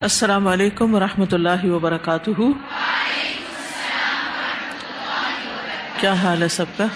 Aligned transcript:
السلام 0.00 0.48
علیکم 0.48 0.94
و 0.94 1.00
رحمۃ 1.00 1.32
اللہ 1.32 1.64
وبرکاتہ۔ 1.64 2.30
کیا 6.00 6.12
حال 6.12 6.42
ہے 6.42 6.48
سب 6.48 6.64
کا؟ 6.76 6.86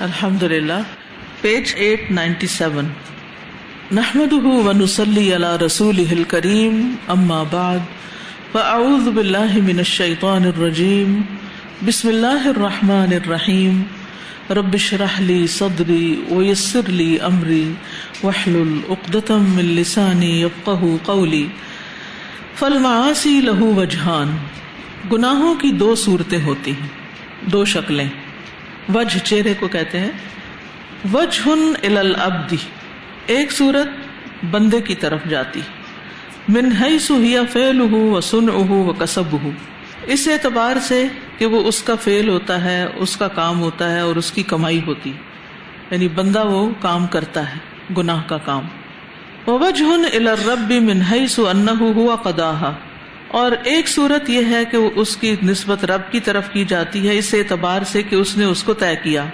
الحمد 0.00 0.42
للہ 0.42 0.72
پیج 1.40 1.72
ایٹ 1.76 2.10
نائنٹی 2.10 2.46
سیون۔ 2.46 2.88
نحمد 3.92 4.32
ونسلی 4.32 5.36
علی 5.36 5.66
رسول 5.66 6.24
کریم 6.28 6.94
اما 7.08 7.42
بعد۔ 7.42 7.78
فاعوذ 8.52 9.08
باللہ 9.08 9.54
من 9.54 9.78
الشیطان 9.78 10.44
الرجیم۔ 10.44 11.20
بسم 11.86 12.08
اللہ 12.08 12.48
الرحمن 12.48 13.12
الرحیم۔ 13.12 13.82
ربش 14.50 14.94
رحلی 14.94 15.46
صدری 15.46 16.24
ویسر 16.30 16.88
لی 16.88 17.20
امری۔ 17.20 17.72
وحلل 18.24 18.78
اقدتم 18.88 19.44
من 19.54 19.64
لسانی 19.64 20.30
یفقہ 20.42 20.84
قولی 21.02 21.46
فلماسی 22.54 23.40
لہو 23.40 23.74
وجہان۔ 23.74 24.36
گناہوں 25.12 25.54
کی 25.54 25.70
دو 25.72 25.94
صورتیں 25.94 26.40
ہوتی 26.42 26.70
ہیں، 26.70 26.88
دو 27.50 27.64
شکلیں۔ 27.64 28.08
وجہ 28.94 29.18
چہرے 29.18 29.54
کو 29.60 29.68
کہتے 29.68 30.00
ہیں 30.00 30.10
وجہ 31.12 31.48
الابدی 31.84 32.56
ایک 33.26 33.52
صورت 33.52 34.44
بندے 34.50 34.80
کی 34.80 34.94
طرف 34.94 35.20
جاتی، 35.28 35.60
من 36.48 36.70
سہیا 37.00 37.42
فیل 37.52 37.80
ہو 37.80 38.02
و 38.10 38.20
سن 38.20 38.48
اہو 38.48 38.82
و 38.84 38.92
کسب 38.92 39.32
ہو 39.32 39.50
اس 40.06 40.28
اعتبار 40.28 40.76
سے 40.78 41.06
کہ 41.38 41.46
وہ 41.46 41.62
اس 41.68 41.82
کا 41.82 41.94
فیل 41.94 42.28
ہوتا 42.28 42.64
ہے، 42.64 42.86
اس 42.96 43.16
کا 43.16 43.28
کام 43.28 43.60
ہوتا 43.60 43.92
ہے 43.92 44.00
اور 44.00 44.16
اس 44.16 44.32
کی 44.32 44.42
کمائی 44.42 44.80
ہوتی 44.86 45.12
یعنی 45.90 46.08
بندہ 46.08 46.46
وہ 46.46 46.70
کام 46.80 47.06
کرتا 47.06 47.50
ہے۔ 47.50 47.75
گناہ 47.96 48.22
کا 48.26 48.38
کام۔ 48.38 48.62
وجہ 49.46 49.84
منہئی 50.80 51.26
ان 51.38 51.68
ہوا 51.68 52.16
قدا 52.16 52.70
اور 53.28 53.52
ایک 53.64 53.88
صورت 53.88 54.30
یہ 54.30 54.44
ہے 54.50 54.64
کہ 54.64 54.76
اس 54.94 55.16
کی 55.16 55.36
نسبت 55.42 55.84
رب 55.84 56.00
کی 56.10 56.20
طرف 56.20 56.50
کی 56.52 56.64
جاتی 56.64 57.08
ہے، 57.08 57.18
اس 57.18 57.34
اعتبار 57.34 57.82
سے 57.82 58.02
کہ 58.02 58.14
اس 58.14 58.36
نے 58.36 58.44
اس 58.44 58.62
کو 58.62 58.74
طے 58.74 58.94
کیا۔ 59.02 59.24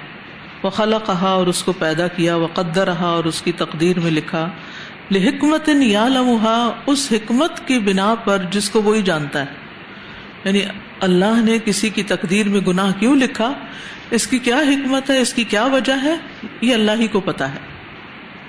وہ 0.63 0.71
خلا 0.71 0.99
کہا 0.99 1.29
اور 1.29 1.47
اس 1.47 1.63
کو 1.63 1.73
پیدا 1.73 2.09
کیا 2.09 2.37
وہ 2.37 2.47
قدر 2.55 2.85
رہا 2.85 3.07
اور 3.07 3.25
اس 3.25 3.43
کی 3.43 3.53
تقدیر 3.53 4.01
میں 4.01 4.11
لکھا۔ 4.11 4.49
لحکمت 5.11 5.69
یا 5.69 6.09
لمحا 6.09 6.71
اس 6.87 7.09
حکمت 7.13 7.69
کی 7.69 7.79
بنا 7.79 8.15
پر 8.25 8.39
جس 8.51 8.71
کو 8.71 8.83
وہی 8.83 9.03
جانتا 9.03 9.41
ہے۔ 9.41 9.47
یعنی 10.45 10.61
اللہ 11.01 11.41
نے 11.41 11.59
کسی 11.65 11.89
کی 11.89 12.03
تقدیر 12.03 12.49
میں 12.49 12.61
گناہ 12.61 12.93
کیوں 12.99 13.17
لکھا؟ 13.17 13.53
اس 14.11 14.27
کی 14.27 14.39
کیا 14.39 14.57
حکمت 14.57 15.11
ہے؟ 15.11 15.21
اس 15.21 15.35
کی 15.35 15.45
کیا 15.45 15.65
وجہ 15.65 15.93
ہے؟ 16.03 16.15
یہ 16.61 16.75
اللہ 16.75 16.93
ہی 16.99 17.07
کو 17.07 17.21
پتا 17.21 17.55
ہے۔ 17.55 17.72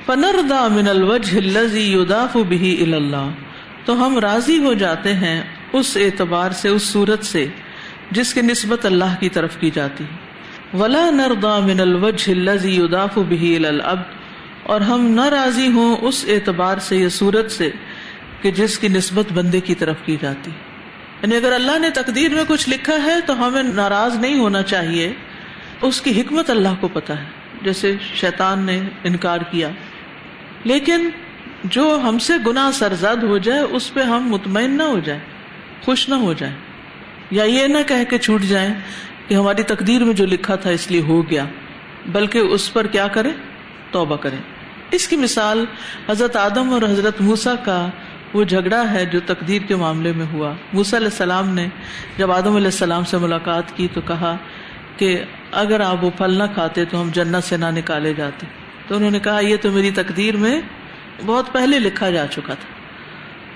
فنردا 0.06 0.68
من 0.68 0.88
الوجہ 0.88 1.38
الذي 1.38 1.94
يضاف 1.94 2.36
به 2.36 2.68
الى 2.80 2.94
اللہ 2.94 3.30
تو 3.86 4.06
ہم 4.06 4.20
راضی 4.20 4.58
ہو 4.58 4.74
جاتے 4.74 5.14
ہیں 5.14 5.44
اس 5.74 5.98
اعتبار 5.98 6.52
سے، 6.52 6.70
اس 6.70 6.84
صورت 6.84 7.26
سے، 7.26 7.48
جس 8.12 8.34
کی 8.34 8.42
نسبت 8.42 8.86
اللہ 8.86 9.16
کی 9.20 9.30
طرف 9.30 9.58
کی 9.60 9.72
جاتی۔ 9.74 10.04
ولا 10.74 11.10
نردا 11.10 11.60
من 11.60 11.80
الوجہ 11.80 12.32
الذي 12.32 12.76
يضاف 12.76 13.18
به 13.18 13.56
الى 13.56 13.66
العبد۔ 13.66 14.04
اور 14.64 14.82
ہم 14.82 15.06
نہ 15.06 15.26
راضی 15.26 15.68
ہوں 15.68 15.98
اس 16.02 16.26
اعتبار 16.28 16.78
سے، 16.78 16.98
یہ 16.98 17.10
صورت 17.10 17.52
سے، 17.52 17.70
کہ 18.42 18.52
جس 18.52 18.80
کی 18.80 18.88
نسبت 18.88 19.34
بندے 19.34 19.60
کی 19.60 19.76
طرف 19.76 19.96
کی 20.06 20.18
جاتی۔ 20.22 20.52
یعنی 21.22 21.36
اگر 21.36 21.52
اللہ 21.52 21.80
نے 21.80 21.90
تقدیر 21.90 22.34
میں 22.34 22.44
کچھ 22.48 22.70
لکھا 22.70 22.96
ہے 23.04 23.22
تو 23.26 23.48
ہمیں 23.48 23.64
ناراض 23.64 24.16
نہیں 24.16 24.40
ہونا 24.40 24.62
چاہیے۔ 24.62 25.14
اس 25.82 26.02
کی 26.02 26.22
حکمت 26.22 26.50
اللہ 26.50 26.70
کو 26.80 26.88
پتا 26.94 27.20
ہے۔ 27.20 27.26
جیسے 27.62 27.96
شیطان 28.16 28.60
نے 28.60 28.82
انکار 29.04 29.40
کیا۔ 29.52 29.70
لیکن 30.64 31.10
جو 31.64 32.00
ہم 32.04 32.18
سے 32.20 32.34
گنا 32.48 32.72
سرزد 32.72 33.24
ہو 33.24 33.38
جائے، 33.38 33.60
اس 33.60 33.94
پہ 33.94 34.02
ہم 34.02 34.28
مطمئن 34.30 34.72
نہ 34.72 34.84
ہو 34.84 35.00
جائیں، 35.00 35.22
خوش 35.84 36.08
نہ 36.10 36.16
ہو 36.16 36.34
جائیں، 36.34 36.56
یا 37.32 37.44
یہ 37.44 37.68
نہ 37.68 37.78
کہہ 37.88 38.04
کے 38.10 38.18
چھوٹ 38.18 38.42
جائیں 38.42 38.74
کہ 39.28 39.34
ہماری 39.36 39.64
تقدیر 39.64 40.04
میں 40.04 40.14
جو 40.14 40.26
لکھا 40.26 40.56
تھا 40.56 40.70
اس 40.70 40.90
لیے 40.92 41.02
ہو 41.02 41.22
گیا، 41.30 41.46
بلکہ 42.12 42.38
اس 42.38 42.72
پر 42.74 42.88
کیا 42.88 43.08
کرے 43.08 43.30
توبہ 43.92 44.18
کرے 44.18 44.36
اس 44.92 45.08
کی 45.08 45.16
مثال 45.16 45.66
حضرت 46.10 46.36
آدم 46.36 46.70
اور 46.70 46.82
حضرت 46.82 47.22
موسا 47.22 47.56
کا 47.56 47.88
وہ 48.34 48.44
جھگڑا 48.44 48.84
ہے 48.92 49.06
جو 49.06 49.20
تقدیر 49.26 49.62
کے 49.62 49.76
معاملے 49.76 50.12
میں 50.12 50.26
ہوا۔ 50.34 50.54
موسا 50.74 50.98
علیہ 50.98 51.08
السلام 51.08 51.50
نے 51.50 51.68
جب 52.18 52.32
آدم 52.32 52.56
علیہ 52.56 52.74
السلام 52.74 53.04
سے 53.04 53.18
ملاقات 53.18 53.76
کی 53.78 53.88
تو 53.94 54.02
کہا 54.02 54.36
کہ 54.98 55.24
اگر 55.52 55.80
آپ 55.80 56.04
وہ 56.04 56.10
پھل 56.18 56.38
نہ 56.38 56.44
کھاتے 56.54 56.86
تو 56.86 57.02
ہم 57.02 57.10
جنت 57.14 57.44
سے 57.44 57.58
نہ 57.58 57.66
نکالے 57.66 58.14
جاتے۔ 58.14 58.46
تو 58.88 58.96
انہوں 58.96 59.12
نے 59.12 59.20
کہا، 59.20 59.40
یہ 59.40 59.58
تو 59.62 59.72
میری 59.72 59.92
تقدیر 59.92 60.38
میں 60.38 60.62
بہت 61.26 61.52
پہلے 61.52 61.80
لکھا 61.80 62.10
جا 62.10 62.28
چکا 62.28 62.54
تھا۔ 62.54 62.74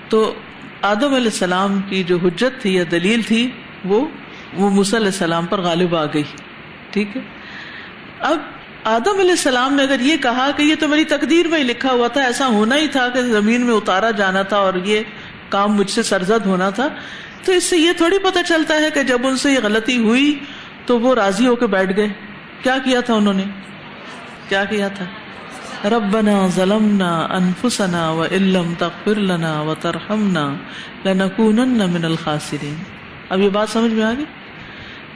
تو 0.08 0.34
آدم 0.82 1.14
علیہ 1.14 1.32
السلام 1.32 1.80
کی 1.88 2.02
جو 2.02 2.16
حجت 2.16 2.62
تھی 2.62 2.74
یا 2.74 2.84
دلیل 2.90 3.22
تھی، 3.22 3.50
وہ 3.84 4.06
وہ 4.54 4.70
علیہ 4.70 5.06
السلام 5.06 5.46
پر 5.46 5.60
غالب 5.60 5.96
آ 5.96 6.04
گئی۔ 6.04 6.22
ٹھیک 6.90 7.16
ہے؟ 7.16 7.22
اب 8.20 8.38
آدم 8.84 9.18
علیہ 9.18 9.30
السلام 9.30 9.74
نے 9.74 9.82
اگر 9.82 10.00
یہ 10.00 10.16
کہا 10.16 10.50
کہ 10.56 10.62
یہ 10.62 10.74
تو 10.80 10.88
میری 10.88 11.04
تقدیر 11.04 11.48
میں 11.48 11.58
ہی 11.58 11.64
لکھا 11.64 11.92
ہوا 11.92 12.08
تھا، 12.08 12.22
ایسا 12.22 12.46
ہونا 12.46 12.76
ہی 12.76 12.88
تھا 12.88 13.08
کہ 13.08 13.22
زمین 13.22 13.66
میں 13.66 13.74
اتارا 13.74 14.10
جانا 14.10 14.42
تھا 14.42 14.56
اور 14.56 14.74
یہ 14.84 15.00
کام 15.48 15.72
مجھ 15.72 15.90
سے 15.90 16.02
سرزد 16.02 16.46
ہونا 16.46 16.70
تھا، 16.70 16.88
تو 17.44 17.52
اس 17.52 17.64
سے 17.64 17.76
یہ 17.76 17.92
تھوڑی 17.96 18.18
پتہ 18.18 18.38
چلتا 18.46 18.74
ہے 18.74 18.90
کہ 18.94 19.02
جب 19.02 19.26
ان 19.26 19.36
سے 19.36 19.52
یہ 19.52 19.58
غلطی 19.62 19.98
ہوئی 19.98 20.38
تو 20.86 21.00
وہ 21.00 21.14
راضی 21.14 21.46
ہو 21.46 21.56
کے 21.56 21.66
بیٹھ 21.66 21.96
گئے۔ 21.96 22.08
کیا 22.62 22.78
کیا 22.84 23.00
تھا 23.00 23.14
انہوں 23.14 23.34
نے؟ 23.34 23.44
کیا 24.48 24.64
کیا 24.64 24.88
تھا؟ 24.88 25.04
ربنا 25.84 26.46
ظلمنا 26.46 27.28
انفسنا 27.30 28.10
و 28.10 28.24
علم 28.24 28.74
تغفر 28.78 29.14
لنا 29.14 29.60
و 29.60 29.74
ترحمنا 29.80 30.54
لنکونن 31.04 31.90
من 31.90 32.04
الخاسرین 32.04 32.74
اب 33.28 33.40
یہ 33.40 33.48
بات 33.48 33.68
سمجھ 33.68 33.92
میں 33.92 34.04
آ 34.04 34.12
گئی؟ 34.18 34.24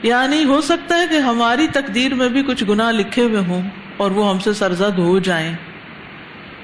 یعنی 0.03 0.43
ہو 0.43 0.61
سکتا 0.61 1.01
ہے 1.01 1.07
کہ 1.09 1.15
ہماری 1.15 1.67
تقدیر 1.67 2.13
میں 2.13 2.29
بھی 2.29 2.43
کچھ 2.43 2.63
گناہ 2.63 2.91
لکھے 2.91 3.23
ہوئے 3.23 3.41
ہوں 3.41 3.61
اور 3.97 4.11
وہ 4.11 4.29
ہم 4.29 4.39
سے 4.39 4.53
سرزد 4.53 4.99
ہو 4.99 5.19
جائیں۔ 5.19 5.55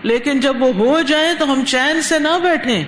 لیکن 0.03 0.39
جب 0.39 0.55
وہ 0.59 0.73
ہو 0.73 1.01
جائیں 1.01 1.33
تو 1.39 1.53
ہم 1.53 1.65
چین 1.65 2.01
سے 2.01 2.19
نہ 2.19 2.39
بیٹھیں۔ 2.43 2.83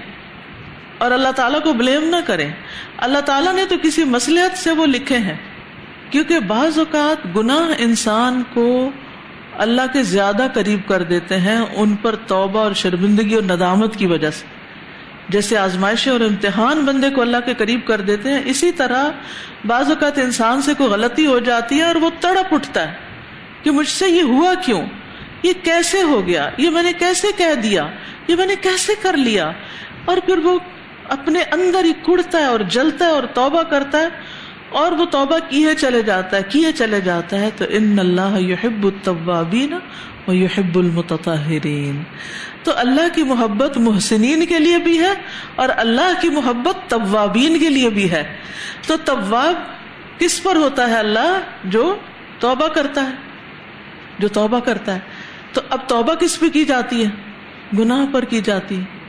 اور 0.97 1.11
اللہ 1.11 1.31
تعالیٰ 1.35 1.61
کو 1.61 1.73
بلیم 1.73 2.03
نہ 2.03 2.15
کریں۔ 2.25 2.51
اللہ 2.97 3.19
تعالیٰ 3.19 3.53
نے 3.53 3.65
تو 3.65 3.75
کسی 3.83 4.03
مسلحت 4.03 4.57
سے 4.57 4.71
وہ 4.71 4.85
لکھے 4.85 5.17
ہیں۔ 5.17 5.37
کیونکہ 6.09 6.39
بعض 6.39 6.79
اوقات 6.79 7.37
گناہ 7.37 7.71
انسان 7.77 8.43
کو 8.53 8.91
اللہ 9.57 9.81
کے 9.93 10.03
زیادہ 10.03 10.47
قریب 10.53 10.79
کر 10.87 11.03
دیتے 11.03 11.37
ہیں 11.37 11.59
ان 11.75 11.95
پر 11.95 12.15
توبہ 12.15 12.59
اور 12.59 12.73
شرمندگی 12.73 13.35
اور 13.35 13.43
ندامت 13.43 13.95
کی 13.95 14.07
وجہ 14.07 14.29
سے۔ 14.29 14.45
جیسے 15.29 15.57
آزمائشیں 15.57 16.11
اور 16.11 16.19
امتحان 16.19 16.85
بندے 16.85 17.09
کو 17.09 17.21
اللہ 17.21 17.37
کے 17.45 17.53
قریب 17.57 17.79
کر 17.85 18.01
دیتے 18.01 18.29
ہیں، 18.29 18.41
اسی 18.45 18.71
طرح 18.71 19.09
بعض 19.65 19.89
اوقات 19.89 20.17
انسان 20.17 20.61
سے 20.61 20.73
کوئی 20.73 20.89
غلطی 20.89 21.25
ہو 21.25 21.39
جاتی 21.39 21.77
ہے 21.77 21.83
اور 21.83 21.95
وہ 21.95 22.09
تڑپ 22.19 22.53
اٹھتا 22.53 22.87
ہے 22.87 22.93
کہ 23.63 23.71
مجھ 23.71 23.87
سے 23.87 24.09
یہ 24.09 24.21
ہوا 24.21 24.53
کیوں؟ 24.53 24.81
یہ 25.43 25.53
کیسے 25.63 26.01
ہو 26.01 26.27
گیا؟ 26.27 26.49
یہ 26.57 26.69
میں 26.69 26.83
نے 26.83 26.93
کیسے 26.93 27.27
کہہ 27.37 27.53
دیا؟ 27.53 27.87
یہ 28.27 28.35
میں 28.35 28.45
نے 28.45 28.55
کیسے 28.55 28.93
کر 29.01 29.17
لیا؟ 29.17 29.51
اور 30.05 30.17
پھر 30.25 30.37
وہ 30.37 30.59
اپنے 31.09 31.41
اندر 31.41 31.83
ہی 31.83 31.93
کڑتا 31.93 32.37
ہے 32.37 32.45
اور 32.45 32.59
جلتا 32.59 33.05
ہے 33.05 33.09
اور 33.09 33.23
توبہ 33.23 33.63
کرتا 33.63 33.97
ہے۔ 33.97 34.07
اور 34.71 34.91
وہ 34.91 35.05
توبہ 35.05 35.39
کیے 35.49 35.75
چلے 35.75 36.01
جاتا 36.01 36.37
ہے، 36.37 36.41
کیے 36.49 36.71
چلے 36.71 37.01
جاتا 37.01 37.39
ہے، 37.39 37.49
تو 37.57 37.65
ان 37.69 37.99
اللہ 37.99 38.39
یحب 38.39 38.85
الطوابین 38.85 39.73
و 40.27 40.33
یحب 40.33 40.79
المتطہرین۔ 40.79 42.03
تو 42.63 42.71
اللہ 42.75 43.15
کی 43.15 43.23
محبت 43.23 43.77
محسنین 43.77 44.45
کے 44.45 44.59
لیے 44.59 44.77
بھی 44.77 44.99
ہے 44.99 45.13
اور 45.55 45.69
اللہ 45.77 46.21
کی 46.21 46.29
محبت 46.29 46.89
طوابین 46.89 47.59
کے 47.59 47.69
لیے 47.69 47.89
بھی 47.89 48.11
ہے۔ 48.11 48.35
تو 48.87 48.97
طواب 49.05 49.55
کس 50.19 50.43
پر 50.43 50.55
ہوتا 50.55 50.89
ہے 50.89 50.95
اللہ؟ 50.95 51.39
جو 51.63 51.95
توبہ 52.39 52.67
کرتا 52.67 53.01
ہے۔ 53.01 53.15
جو 54.19 54.27
توبہ 54.27 54.59
کرتا 54.59 54.95
ہے۔ 54.95 54.99
تو 55.53 55.61
اب 55.69 55.79
توبہ 55.87 56.13
کس 56.13 56.39
پہ 56.39 56.49
کی 56.49 56.65
جاتی 56.65 57.05
ہے؟ 57.05 57.09
گناہ 57.79 58.05
پر 58.11 58.25
کی 58.25 58.41
جاتی 58.41 58.79
ہے۔ 58.79 59.00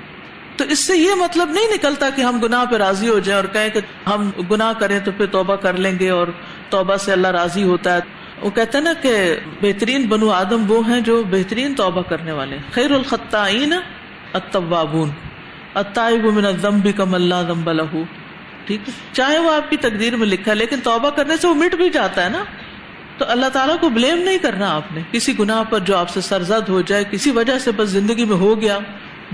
تو 0.62 0.68
اس 0.68 0.78
سے 0.78 0.96
یہ 0.96 1.14
مطلب 1.14 1.50
نہیں 1.50 1.74
نکلتا 1.74 2.10
کہ 2.10 2.22
ہم 2.22 2.40
گناہ 2.40 2.64
پہ 2.64 2.76
راضی 2.76 3.08
ہو 3.08 3.18
جائیں 3.18 3.42
اور 3.42 3.54
کہیں 3.54 3.68
کہ 3.68 3.80
ہم 4.08 4.30
گناہ 4.50 4.72
کریں 4.78 5.00
تو 5.00 5.10
پھر 5.16 5.26
توبہ 5.26 5.56
کر 5.56 5.74
لیں 5.74 5.98
گے 5.98 6.10
اور 6.10 6.26
توبہ 6.68 6.96
سے 6.96 7.12
اللہ 7.12 7.28
راضی 7.28 7.62
ہوتا 7.62 7.94
ہے۔ 7.94 8.00
وہ 8.42 8.50
کہتے 8.50 8.78
ہیں 8.78 8.84
نا 8.84 8.92
کہ 9.02 9.36
بہترین 9.62 10.06
بنو 10.06 10.30
آدم 10.30 10.64
وہ 10.68 10.88
ہیں 10.88 11.00
جو 11.00 11.22
بہترین 11.30 11.74
توبہ 11.74 12.02
کرنے 12.02 12.32
والے 12.32 12.56
خیر 12.72 12.90
الخطین 12.90 13.72
اتوابون 14.32 15.10
اتائب 15.74 16.24
من 16.24 16.46
الذنب 16.46 16.88
کم 16.96 17.14
اللہ 17.14 17.34
ذنب 17.48 17.72
له 17.72 18.02
ٹھیک 18.66 18.88
ہے؟ 18.88 18.92
چاہے 19.12 19.38
وہ 19.38 19.54
آپ 19.54 19.70
کی 19.70 19.76
تقدیر 19.76 20.16
میں 20.16 20.26
لکھا 20.26 20.50
ہے، 20.50 20.56
لیکن 20.56 20.80
توبہ 20.80 21.10
کرنے 21.10 21.36
سے 21.36 21.48
وہ 21.48 21.54
مٹ 21.54 21.74
بھی 21.74 21.90
جاتا 21.90 22.24
ہے 22.24 22.28
نا۔ 22.28 22.44
تو 23.18 23.24
اللہ 23.28 23.46
تعالیٰ 23.46 23.78
کو 23.80 23.88
بلیم 23.88 24.18
نہیں 24.18 24.38
کرنا 24.38 24.76
آپ 24.76 24.92
نے۔ 24.92 25.00
کسی 25.10 25.38
گناہ 25.38 25.62
پر 25.70 25.78
جو 25.78 25.96
آپ 25.96 26.10
سے 26.10 26.20
سرزد 26.20 26.68
ہو 26.68 26.80
جائے، 26.80 27.04
کسی 27.10 27.30
وجہ 27.30 27.58
سے 27.58 27.70
بس 27.76 27.88
زندگی 27.88 28.24
میں 28.24 28.36
ہو 28.36 28.60
گیا۔ 28.60 28.78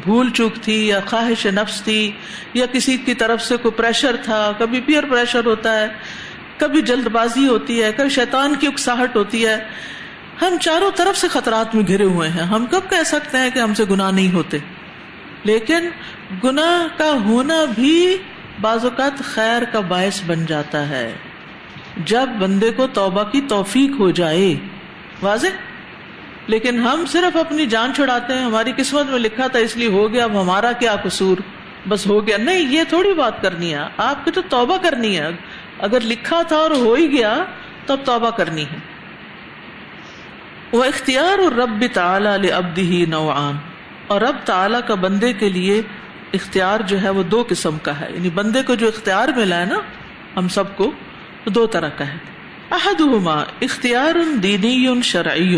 بھول 0.04 0.30
چوک 0.30 0.54
تھی 0.62 0.88
یا 0.88 1.00
خواہش 1.06 1.46
نفس 1.46 1.82
تھی 1.82 2.10
یا 2.54 2.66
کسی 2.66 2.96
کی 2.96 3.14
طرف 3.14 3.42
سے 3.42 3.56
کوئی 3.56 3.72
پریشر 3.72 4.16
تھا، 4.22 4.52
کبھی 4.58 4.80
پیئر 4.80 5.04
پریشر 5.04 5.46
ہوتا 5.46 5.80
ہے، 5.80 5.86
کبھی 6.56 6.82
جلد 6.82 7.06
بازی 7.06 7.46
ہوتی 7.46 7.82
ہے، 7.82 7.92
کبھی 7.92 8.08
شیطان 8.08 8.54
کی 8.54 8.66
اکساہٹ 8.66 9.16
ہوتی 9.16 9.46
ہے۔ 9.46 9.56
ہم 10.42 10.56
چاروں 10.60 10.90
طرف 10.96 11.18
سے 11.18 11.28
خطرات 11.28 11.74
میں 11.74 11.86
گھرے 11.86 12.04
ہوئے 12.04 12.28
ہیں۔ 12.28 12.42
ہم 12.42 12.66
کب 12.66 12.80
کہہ 12.90 13.02
سکتے 13.06 13.38
ہیں 13.38 13.50
کہ 13.50 13.58
ہم 13.58 13.74
سے 13.74 13.84
گناہ 13.90 14.10
نہیں 14.10 14.34
ہوتے؟ 14.34 14.58
لیکن 15.44 15.88
گناہ 16.44 16.98
کا 16.98 17.12
ہونا 17.24 17.64
بھی 17.74 18.16
بعض 18.60 18.84
اوقات 18.84 19.18
خیر 19.18 19.64
کا 19.64 19.80
باعث 19.80 20.20
بن 20.26 20.46
جاتا 20.46 20.88
ہے۔ 20.88 21.12
جب 22.04 22.28
بندے 22.38 22.70
کو 22.70 22.86
توبہ 22.86 23.22
کی 23.22 23.40
توفیق 23.40 23.90
ہو 23.98 24.10
جائے، 24.10 24.54
واضح؟ 25.22 25.46
لیکن 26.48 26.78
ہم 26.78 27.04
صرف 27.06 27.36
اپنی 27.36 27.66
جان 27.66 27.94
چھڑاتے 27.94 28.34
ہیں، 28.34 28.44
ہماری 28.44 28.72
قسمت 28.76 29.06
میں 29.06 29.18
لکھا 29.18 29.46
تھا، 29.46 29.58
اس 29.58 29.76
لیے 29.76 29.88
ہو 29.88 30.12
گیا 30.12 30.24
اب 30.24 30.42
ہمارا 30.42 30.72
کیا 30.72 30.96
قصور؟ 30.96 31.36
بس 31.88 32.06
ہو 32.06 32.26
گیا۔ 32.26 32.36
نہیں، 32.36 32.72
یہ 32.72 32.82
تھوڑی 32.88 33.14
بات 33.14 33.42
کرنی 33.42 33.74
ہے۔ 33.74 33.78
آپ 33.96 34.24
کی 34.24 34.30
تو 34.30 34.40
توبہ 34.48 34.76
کرنی 34.76 35.18
ہے۔ 35.18 35.28
اگر 35.78 36.00
لکھا 36.00 36.42
تھا 36.42 36.56
اور 36.56 36.70
ہو 36.70 36.94
ہی 36.94 37.10
گیا 37.10 37.44
تو 37.86 37.92
اب 37.92 38.00
توبہ 38.04 38.30
کرنی 38.30 38.62
ہے۔ 38.62 38.78
وہ 40.72 40.84
اختیار 40.84 41.38
اور 41.38 41.52
رب 41.52 41.84
تعلی 41.92 42.52
ابدی 42.52 43.00
ہی 43.00 43.06
نوعان۔ 43.06 43.56
اور 44.06 44.20
رب 44.20 44.36
تعلی 44.44 44.78
کا 44.86 44.94
بندے 44.94 45.32
کے 45.32 45.48
لیے 45.48 45.82
اختیار 46.32 46.80
جو 46.80 47.02
ہے 47.02 47.10
وہ 47.10 47.22
دو 47.22 47.44
قسم 47.48 47.78
کا 47.78 48.00
ہے۔ 48.00 48.06
یعنی 48.14 48.30
بندے 48.30 48.62
کو 48.62 48.74
جو 48.74 48.88
اختیار 48.88 49.28
ملا 49.28 49.60
ہے 49.60 49.64
نا، 49.64 49.78
ہم 50.36 50.48
سب 50.48 50.76
کو 50.76 50.90
دو 51.44 51.66
طرح 51.66 51.88
کا 51.88 52.06
ہے۔ 52.08 52.16
احدہما 52.70 53.44
اختیار 53.60 54.34
دینی 54.34 55.02
شرعی۔ 55.02 55.56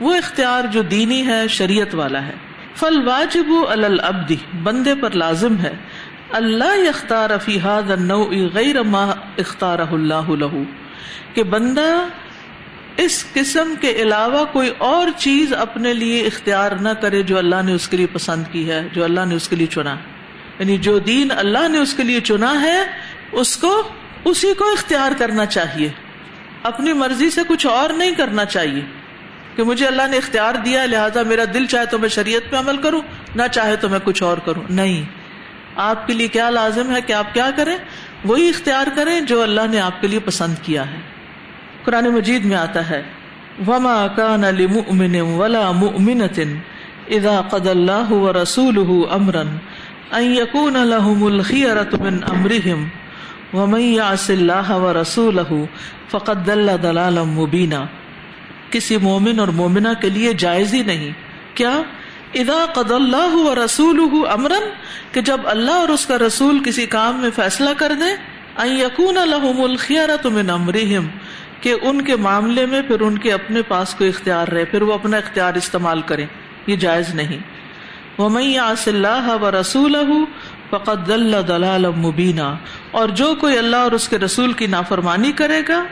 وہ 0.00 0.14
اختیار 0.14 0.64
جو 0.64 0.82
دینی 0.82 1.26
ہے، 1.26 1.48
شریعت 1.48 1.94
والا 1.94 2.26
ہے۔ 2.26 2.32
فل 2.76 3.08
واجب 3.08 3.52
البدی 3.68 4.36
بندے 4.62 4.94
پر 4.94 5.10
لازم 5.10 5.58
ہے۔ 5.58 5.74
اللہ 6.32 6.88
اختار 6.88 7.30
فی 7.38 7.58
غیر 8.54 8.82
ما 8.82 9.04
اختار 9.38 9.78
اللہ 9.78 10.30
لہو۔ 10.30 10.62
کہ 11.34 11.42
بندہ 11.42 12.06
اس 12.96 13.26
قسم 13.32 13.74
کے 13.80 13.90
علاوہ 13.90 14.44
کوئی 14.44 14.70
اور 14.78 15.06
چیز 15.16 15.52
اپنے 15.52 15.94
لیے 15.94 16.20
اختیار 16.20 16.72
نہ 16.72 16.88
کرے 16.88 17.22
جو 17.22 17.38
اللہ 17.38 17.62
نے 17.64 17.72
اس 17.72 17.88
کے 17.88 17.96
لیے 17.96 18.06
پسند 18.12 18.44
کی 18.52 18.70
ہے، 18.70 18.88
جو 18.92 19.04
اللہ 19.04 19.20
نے 19.24 19.34
اس 19.34 19.48
کے 19.48 19.56
لیے 19.56 19.66
چنا۔ 19.66 19.96
یعنی 20.58 20.76
جو 20.76 20.98
دین 20.98 21.28
اللہ 21.36 21.68
نے 21.68 21.78
اس 21.78 21.94
کے 21.94 22.02
لیے 22.02 22.20
چنا 22.20 22.62
ہے، 22.62 22.82
اس 23.32 23.56
کو، 23.56 23.82
اسی 24.24 24.54
کو 24.54 24.72
اختیار 24.72 25.12
کرنا 25.18 25.46
چاہیے۔ 25.46 25.88
اپنی 26.62 26.92
مرضی 26.92 27.30
سے 27.30 27.40
کچھ 27.48 27.66
اور 27.66 27.90
نہیں 27.90 28.10
کرنا 28.10 28.44
چاہیے۔ 28.44 29.03
کہ 29.56 29.62
مجھے 29.62 29.86
اللہ 29.86 30.02
نے 30.10 30.16
اختیار 30.16 30.54
دیا 30.54 30.86
لہٰذا 30.86 31.22
میرا 31.22 31.42
دل 31.54 31.66
چاہے 31.66 31.86
تو 31.86 31.98
میں 31.98 32.08
شریعت 32.08 32.50
پہ 32.50 32.56
عمل 32.56 32.76
کروں، 32.76 33.00
نہ 33.34 33.42
چاہے 33.52 33.76
تو 33.76 33.88
میں 33.88 33.98
کچھ 34.04 34.22
اور 34.22 34.38
کروں۔ 34.38 34.62
نہیں۔ 34.70 35.04
آپ 35.76 36.06
کے 36.06 36.12
لیے 36.12 36.28
کیا 36.28 36.50
لازم 36.50 36.96
ہے 36.96 37.00
کہ 37.00 37.12
آپ 37.12 37.34
کیا 37.34 37.50
کریں؟ 37.56 37.76
وہی 38.24 38.48
اختیار 38.48 38.86
کریں 38.96 39.20
جو 39.20 39.42
اللہ 39.42 39.60
نے 39.70 39.80
آپ 39.80 40.00
کے 40.00 40.08
لیے 40.08 40.18
پسند 40.18 40.54
کیا 40.62 40.90
ہے۔ 40.90 40.96
قرآن 41.84 42.04
مجید 42.04 42.44
میں 42.44 42.56
آتا 42.56 42.90
ہے، 42.90 43.02
وما 43.66 44.06
کان 44.16 44.40
لمؤمن 44.40 45.20
ولا 45.20 45.70
مؤمنة 45.70 46.50
اذا 47.08 47.40
قد 47.50 47.66
الله 47.66 48.06
ورسوله 48.10 49.04
امرا 49.10 49.42
ان 50.16 50.22
يكون 50.22 50.76
لهم 50.76 51.26
الخيرة 51.26 51.96
من 52.00 52.18
امرهم 52.24 52.88
ومن 53.52 53.80
يعص 53.80 54.30
الله 54.30 54.82
ورسوله 54.82 55.64
فقد 56.10 56.46
ضل 56.46 56.70
ضلالا 56.82 57.22
مبينا۔ 57.22 57.84
کسی 58.74 58.96
مومن 59.02 59.40
اور 59.40 59.48
مومنہ 59.54 59.88
کے 60.00 60.10
لیے 60.10 60.32
جائز 60.38 60.74
ہی 60.74 60.82
نہیں۔ 60.82 61.10
کیا؟ 61.54 61.72
اذا 62.34 62.64
قد 62.74 62.90
اللہ 62.92 63.34
و 63.36 63.54
رسول 63.54 64.00
امرن، 64.30 64.68
کہ 65.12 65.20
جب 65.20 65.40
اللہ 65.44 65.80
اور 65.80 65.88
اس 65.88 66.06
کا 66.06 66.18
رسول 66.18 66.62
کسی 66.64 66.86
کام 66.90 67.20
میں 67.20 67.30
فیصلہ 67.36 67.70
کر 67.76 67.92
دے 68.00 68.10
یقون 68.72 69.16
الحم 69.18 69.60
الخیارت 69.60 70.26
من 70.26 70.50
امرہم، 70.50 71.06
کہ 71.60 71.74
ان 71.82 72.02
کے 72.02 72.16
معاملے 72.16 72.66
میں 72.66 72.80
پھر 72.82 73.00
ان 73.00 73.18
کے 73.18 73.32
اپنے 73.32 73.62
پاس 73.68 73.94
کوئی 73.94 74.10
اختیار 74.10 74.48
رہے، 74.48 74.64
پھر 74.64 74.82
وہ 74.82 74.92
اپنا 74.92 75.16
اختیار 75.16 75.54
استعمال 75.54 76.02
کریں، 76.02 76.26
یہ 76.66 76.76
جائز 76.76 77.14
نہیں۔ 77.14 77.38
وہ 78.18 78.28
اللہ 78.86 79.30
و 79.40 79.50
رسول 79.50 79.96
فقط 80.70 81.08
دلال 81.08 81.86
مبینہ 81.96 82.54
اور 82.90 83.08
جو 83.08 83.34
کوئی 83.40 83.58
اللہ 83.58 83.76
اور 83.76 83.92
اس 83.92 84.08
کے 84.08 84.18
رسول 84.18 84.52
کی 84.52 84.66
نافرمانی 84.66 85.32
کرے 85.32 85.60
گا، 85.68 85.82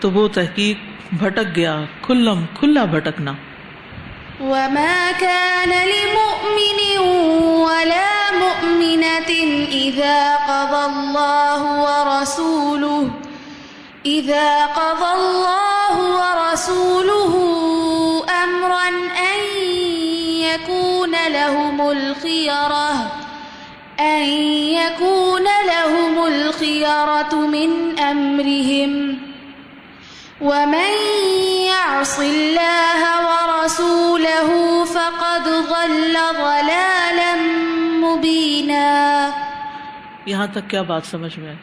تو 0.00 0.10
وہ 0.10 0.28
تحقیق 0.28 0.97
بھٹک 1.12 1.56
گیا، 1.56 1.84
کھلم، 2.02 2.44
کھلا 2.58 2.84
بھٹکنا۔ 2.84 3.32
وما 4.40 5.10
كان 5.18 5.68
لمؤمن 5.68 6.98
ولا 7.66 8.30
مؤمنة 8.32 9.32
إذا 9.72 10.36
قضى 10.48 10.84
الله 10.84 11.64
ورسوله، 11.84 13.06
إذا 14.06 14.66
قضى 14.74 15.10
الله 15.14 16.04
ورسوله 16.20 17.32
أمرا 18.44 18.88
أن 19.18 19.62
يكون 20.44 21.14
لهم 21.28 21.80
الخيرة، 21.80 22.92
أن 23.98 24.24
يكون 24.74 25.46
لهم 25.64 26.22
الخيرة 26.32 27.34
من 27.34 27.98
أمرهم۔ 27.98 29.27
ومن 30.40 30.90
يعص 31.66 32.18
الله 32.20 33.00
ورسوله 33.22 34.84
فقد 34.86 35.48
ضل 35.66 36.16
ضلالا 36.34 37.34
مبينا 37.98 38.84
یہاں 40.26 40.46
تک 40.46 40.70
کیا 40.70 40.82
بات 40.82 41.06
سمجھ 41.06 41.38
میں 41.38 41.48
آئی؟ 41.48 41.56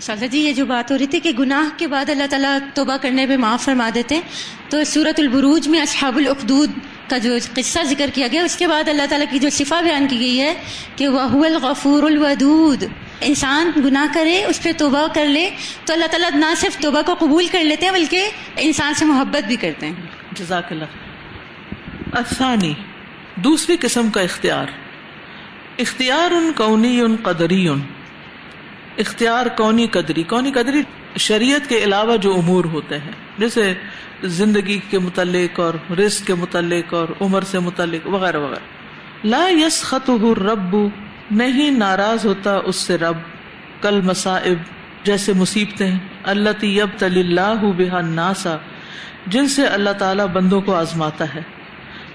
سازا 0.00 0.26
جی 0.26 0.38
یہ 0.38 0.52
جو 0.52 0.66
بات 0.66 0.90
ہو 0.90 0.98
رہی 0.98 1.06
تھی 1.06 1.20
کہ 1.20 1.32
گناہ 1.38 1.68
کے 1.78 1.86
بعد 1.86 2.10
اللہ 2.10 2.26
تعالیٰ 2.30 2.56
توبہ 2.74 2.96
کرنے 3.02 3.26
پہ 3.26 3.36
معاف 3.38 3.64
فرما 3.64 3.88
دیتے 3.94 4.14
ہیں 4.14 4.70
تو 4.70 4.82
سورت 4.86 5.20
البروج 5.20 5.68
میں 5.68 5.80
اصحاب 5.80 6.16
العقدود 6.16 6.70
کا 7.10 7.18
جو 7.18 7.36
قصہ 7.54 7.82
ذکر 7.86 8.10
کیا 8.14 8.26
گیا 8.32 8.42
اس 8.44 8.56
کے 8.56 8.66
بعد 8.66 8.88
اللہ 8.88 9.06
تعالیٰ 9.10 9.26
کی 9.30 9.38
جو 9.38 9.50
صفا 9.52 9.80
بیان 9.80 10.06
کی 10.06 10.18
گئی 10.20 10.40
ہے 10.40 10.54
کہ 10.96 11.08
وہ 11.08 11.44
الغفور 11.44 12.02
الودود 12.02 12.84
انسان 13.20 13.70
گناہ 13.76 14.06
کرے، 14.14 14.44
اس 14.44 14.62
پہ 14.62 14.72
توبہ 14.78 15.06
کر 15.14 15.26
لے، 15.26 15.50
تو 15.84 15.92
اللہ 15.92 16.04
تعالیٰ 16.04 16.30
نہ 16.30 16.54
صرف 16.56 16.78
توبہ 16.78 17.02
کو 17.02 17.14
قبول 17.14 17.46
کر 17.46 17.64
لیتے 17.64 17.86
ہیں، 17.86 17.92
بلکہ 17.92 18.28
انسان 18.56 18.94
سے 18.94 19.04
محبت 19.04 19.46
بھی 19.46 19.56
کرتے 19.56 19.86
ہیں۔ 19.86 19.94
جزاک 20.32 20.72
اللہ۔ 20.72 20.84
افسانی 22.12 22.74
دوسری 23.34 23.76
قسم 23.80 24.10
کا 24.10 24.20
اختیار۔ 24.20 24.66
اختیار 25.78 26.30
ان 26.30 26.52
قونی 26.56 27.00
ان 27.00 27.16
قدری 27.22 27.68
ان 27.68 27.80
اختیار 28.98 29.46
کونی 29.46 29.86
قدری۔ 29.86 30.22
کونی 30.22 30.52
قدری 30.52 30.82
شریعت 31.18 31.68
کے 31.68 31.78
علاوہ 31.78 32.16
جو 32.16 32.34
امور 32.34 32.64
ہوتے 32.64 32.98
ہیں، 32.98 33.12
جیسے 33.38 33.74
زندگی 34.22 34.80
کے 34.90 34.98
متعلق 34.98 35.60
اور 35.60 35.92
رزق 35.92 36.26
کے 36.26 36.34
متعلق 36.34 36.94
اور 36.94 37.08
عمر 37.20 37.42
سے 37.42 37.58
متعلق 37.58 38.06
وغیرہ 38.06 38.36
وغیرہ۔ 38.36 38.60
لا 39.24 39.48
یس 39.48 39.82
خط 39.82 40.10
رب 40.38 40.76
نہیں 41.30 41.70
ناراض 41.70 42.26
ہوتا 42.26 42.58
اس 42.64 42.76
سے 42.76 42.98
رب، 42.98 43.16
کل 43.82 44.00
مصائب 44.00 44.58
جیسے 45.04 45.32
مصیبتیں۔ 45.32 45.98
اللہ 46.24 46.50
تیب 46.58 46.98
تلی 46.98 47.20
اللہ 47.20 47.64
بحا 47.76 48.00
ناسا 48.00 48.56
جن 49.26 49.48
سے 49.48 49.66
اللہ 49.66 49.90
تعالیٰ 49.90 50.26
بندوں 50.26 50.60
کو 50.60 50.74
آزماتا 50.74 51.34
ہے۔ 51.34 51.40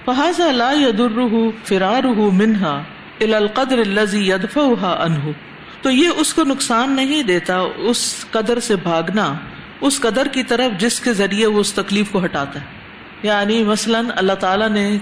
فہذا 0.05 0.51
لا 0.51 0.71
یدر 0.71 1.19
فرار 1.63 2.03
منہا 2.17 2.83
القدر 3.21 3.77
الزی 3.77 4.29
یدف 4.29 4.57
انہ 4.57 5.31
تو 5.81 5.91
یہ 5.91 6.09
اس 6.17 6.33
کو 6.33 6.43
نقصان 6.43 6.91
نہیں 6.91 7.23
دیتا، 7.23 7.63
اس 7.77 8.25
قدر 8.31 8.59
سے 8.59 8.75
بھاگنا، 8.75 9.33
اس 9.81 9.99
قدر 9.99 10.27
کی 10.27 10.43
طرف 10.43 10.79
جس 10.79 10.99
کے 10.99 11.13
ذریعے 11.13 11.47
وہ 11.47 11.59
اس 11.59 11.73
تکلیف 11.73 12.11
کو 12.11 12.25
ہٹاتا 12.25 12.61
ہے۔ 12.61 12.65
یعنی 13.23 13.63
مثلاً 13.63 14.05
اللہ 14.15 14.33
تعالیٰ 14.33 14.69
نے 14.69 14.97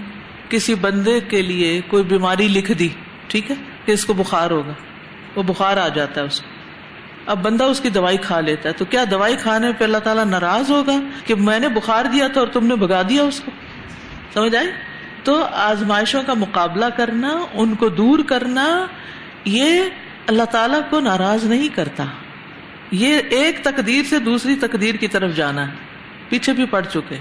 کسی 0.49 0.75
بندے 0.75 1.19
کے 1.19 1.41
لیے 1.41 1.81
کوئی 1.87 2.03
بیماری 2.03 2.47
لکھ 2.47 2.71
دی، 2.71 2.89
ٹھیک 3.27 3.51
ہے؟ 3.51 3.55
کہ 3.89 3.93
اس 3.93 4.05
کو 4.05 4.13
بخار 4.13 4.51
ہوگا۔ 4.51 4.73
وہ 5.35 5.43
بخار 5.43 5.77
آ 5.77 5.87
جاتا 5.87 6.21
ہے 6.21 6.25
اس 6.25 6.39
کو۔ 6.39 6.47
اب 7.25 7.43
بندہ 7.43 7.63
اس 7.63 7.81
کی 7.81 7.89
دوائی 7.89 8.17
کھا 8.17 8.39
لیتا 8.39 8.69
ہے۔ 8.69 8.73
تو 8.73 8.85
کیا 8.85 9.03
دوائی 9.11 9.35
کھانے 9.35 9.71
پہ 9.77 9.83
اللہ 9.83 9.97
تعالیٰ 9.97 10.25
ناراض 10.25 10.71
ہوگا 10.71 10.97
کہ 11.25 11.35
میں 11.35 11.59
نے 11.59 11.67
بخار 11.67 12.05
دیا 12.05 12.27
تھا 12.27 12.39
اور 12.39 12.47
تم 12.47 12.65
نے 12.65 12.75
بگا 12.75 13.01
دیا 13.09 13.23
اس 13.23 13.41
کو؟ 13.45 13.51
سمجھ 14.33 14.55
آئی؟ 14.55 14.67
تو 15.23 15.43
آزمائشوں 15.51 16.23
کا 16.23 16.33
مقابلہ 16.33 16.85
کرنا، 16.97 17.39
ان 17.53 17.75
کو 17.75 17.89
دور 17.89 18.19
کرنا، 18.19 18.85
یہ 19.45 19.83
اللہ 20.27 20.43
تعالیٰ 20.43 20.79
کو 20.89 20.99
ناراض 20.99 21.43
نہیں 21.43 21.75
کرتا۔ 21.75 22.05
یہ 22.91 23.21
ایک 23.29 23.63
تقدیر 23.63 24.03
سے 24.09 24.19
دوسری 24.19 24.55
تقدیر 24.55 24.95
کی 24.95 25.07
طرف 25.07 25.35
جانا 25.35 25.67
ہے۔ 25.67 25.73
پیچھے 26.29 26.53
بھی 26.53 26.65
پڑ 26.65 26.81
چکے۔ 26.81 27.17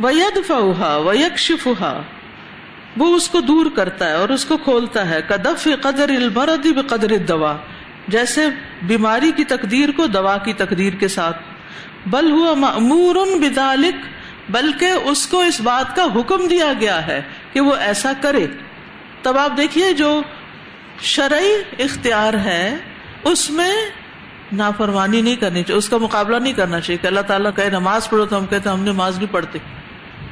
وید 0.00 0.46
فہا 0.46 0.96
ویکشفا 0.96 2.02
وہ 2.96 3.16
اس 3.16 3.28
کو 3.28 3.40
دور 3.40 3.66
کرتا 3.74 4.08
ہے 4.08 4.12
اور 4.12 4.28
اس 4.28 4.44
کو 4.44 4.56
کھولتا 4.56 5.10
ہے۔ 5.10 5.20
کدف 5.28 5.68
قدر 5.82 6.08
المرد 6.08 6.66
قدر 6.88 7.16
دوا 7.16 7.56
جیسے 8.08 8.46
بیماری 8.82 9.32
کی 9.36 9.44
تقدیر 9.44 9.88
کو 9.96 10.06
دوا 10.06 10.38
کی 10.38 10.52
تقدیر 10.52 10.92
کے 10.92 11.08
ساتھ۔ 11.08 11.42
بل 12.06 12.30
ہوا 12.30 12.54
معمور 12.54 13.14
بدالک 13.14 13.94
بلکہ 14.50 14.84
اس 14.84 15.26
کو 15.26 15.40
اس 15.40 15.60
بات 15.60 15.96
کا 15.96 16.04
حکم 16.16 16.48
دیا 16.48 16.72
گیا 16.80 17.06
ہے 17.06 17.22
کہ 17.52 17.60
وہ 17.60 17.74
ایسا 17.74 18.12
کرے۔ 18.20 18.46
تب 19.22 19.38
آپ 19.38 19.56
دیکھیے 19.56 19.92
جو 19.92 20.22
شرعی 21.00 21.82
اختیار 21.82 22.34
ہے، 22.34 22.76
اس 23.24 23.50
میں 23.50 23.76
نافرمانی 24.52 25.20
نہیں 25.20 25.36
کرنی 25.36 25.62
چاہیے، 25.62 25.78
اس 25.78 25.88
کا 25.88 25.96
مقابلہ 25.96 26.36
نہیں 26.36 26.52
کرنا 26.52 26.80
چاہیے 26.80 26.98
کہ 27.02 27.06
اللہ 27.06 27.20
تعالیٰ 27.20 27.50
کہ 27.56 27.70
نماز 27.70 28.10
پڑھو 28.10 28.26
تو 28.26 28.38
ہم 28.38 28.46
کہتے 28.46 28.68
ہم 28.68 28.82
نماز 28.82 29.18
نہیں 29.18 29.32
پڑھتے۔ 29.32 29.58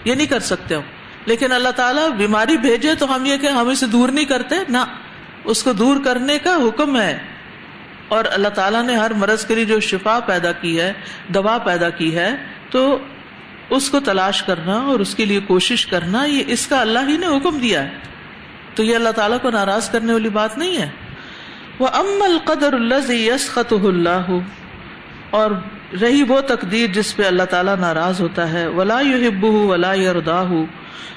یہ 0.04 0.14
نہیں 0.14 0.26
کر 0.26 0.40
سکتے 0.40 0.74
ہم۔ 0.74 0.82
لیکن 1.26 1.52
اللہ 1.52 1.68
تعالیٰ 1.68 2.10
بیماری 2.10 2.56
بھیجے 2.56 2.94
تو 2.94 3.14
ہم 3.14 3.24
یہ 3.24 3.36
کہ 3.36 3.46
ہم 3.46 3.68
اسے 3.68 3.86
دور 3.86 4.08
نہیں 4.08 4.24
کرتے، 4.24 4.54
نہ، 4.68 4.78
اس 5.44 5.62
کو 5.62 5.72
دور 5.72 5.96
کرنے 6.04 6.38
کا 6.38 6.54
حکم 6.54 7.00
ہے۔ 7.00 7.18
اور 8.08 8.24
اللہ 8.30 8.48
تعالیٰ 8.48 8.82
نے 8.82 8.94
ہر 8.94 9.12
مرض 9.12 9.46
کے 9.46 9.54
لیے 9.54 9.64
جو 9.64 9.80
شفا 9.80 10.18
پیدا 10.26 10.52
کی 10.52 10.80
ہے، 10.80 10.92
دوا 11.28 11.58
پیدا 11.58 11.90
کی 11.90 12.16
ہے، 12.16 12.36
تو 12.70 12.98
اس 13.70 13.90
کو 13.90 14.00
تلاش 14.00 14.42
کرنا 14.42 14.74
اور 14.74 15.00
اس 15.00 15.14
کے 15.14 15.24
لیے 15.24 15.40
کوشش 15.40 15.86
کرنا، 15.86 16.24
یہ 16.24 16.42
اس 16.46 16.66
کا 16.66 16.80
اللہ 16.80 16.98
ہی 17.08 17.16
نے 17.16 17.26
حکم 17.26 17.58
دیا 17.58 17.82
ہے۔ 17.82 17.90
تو 18.74 18.82
یہ 18.82 18.96
اللہ 18.96 19.08
تعالیٰ 19.08 19.38
کو 19.42 19.50
ناراض 19.50 19.90
کرنے 19.90 20.12
والی 20.12 20.28
بات 20.28 20.58
نہیں 20.58 20.76
ہے۔ 20.76 20.88
وہ 21.78 21.88
ام 21.92 22.22
القدر 22.22 22.72
اللہ 22.72 23.12
یس 23.12 23.58
اللہ 23.70 24.38
اور 25.30 25.50
رہی 26.00 26.22
وہ 26.22 26.40
تقدیر 26.40 26.86
جس 26.86 27.16
پہ 27.16 27.22
اللہ 27.22 27.42
تعالیٰ 27.42 27.76
ناراض 27.76 28.20
ہوتا 28.20 28.52
ہے۔ 28.52 28.66
ولا 28.66 29.00
یو 29.00 29.28
ہب 29.28 29.44
ولا 29.44 29.94
یردا 29.94 30.42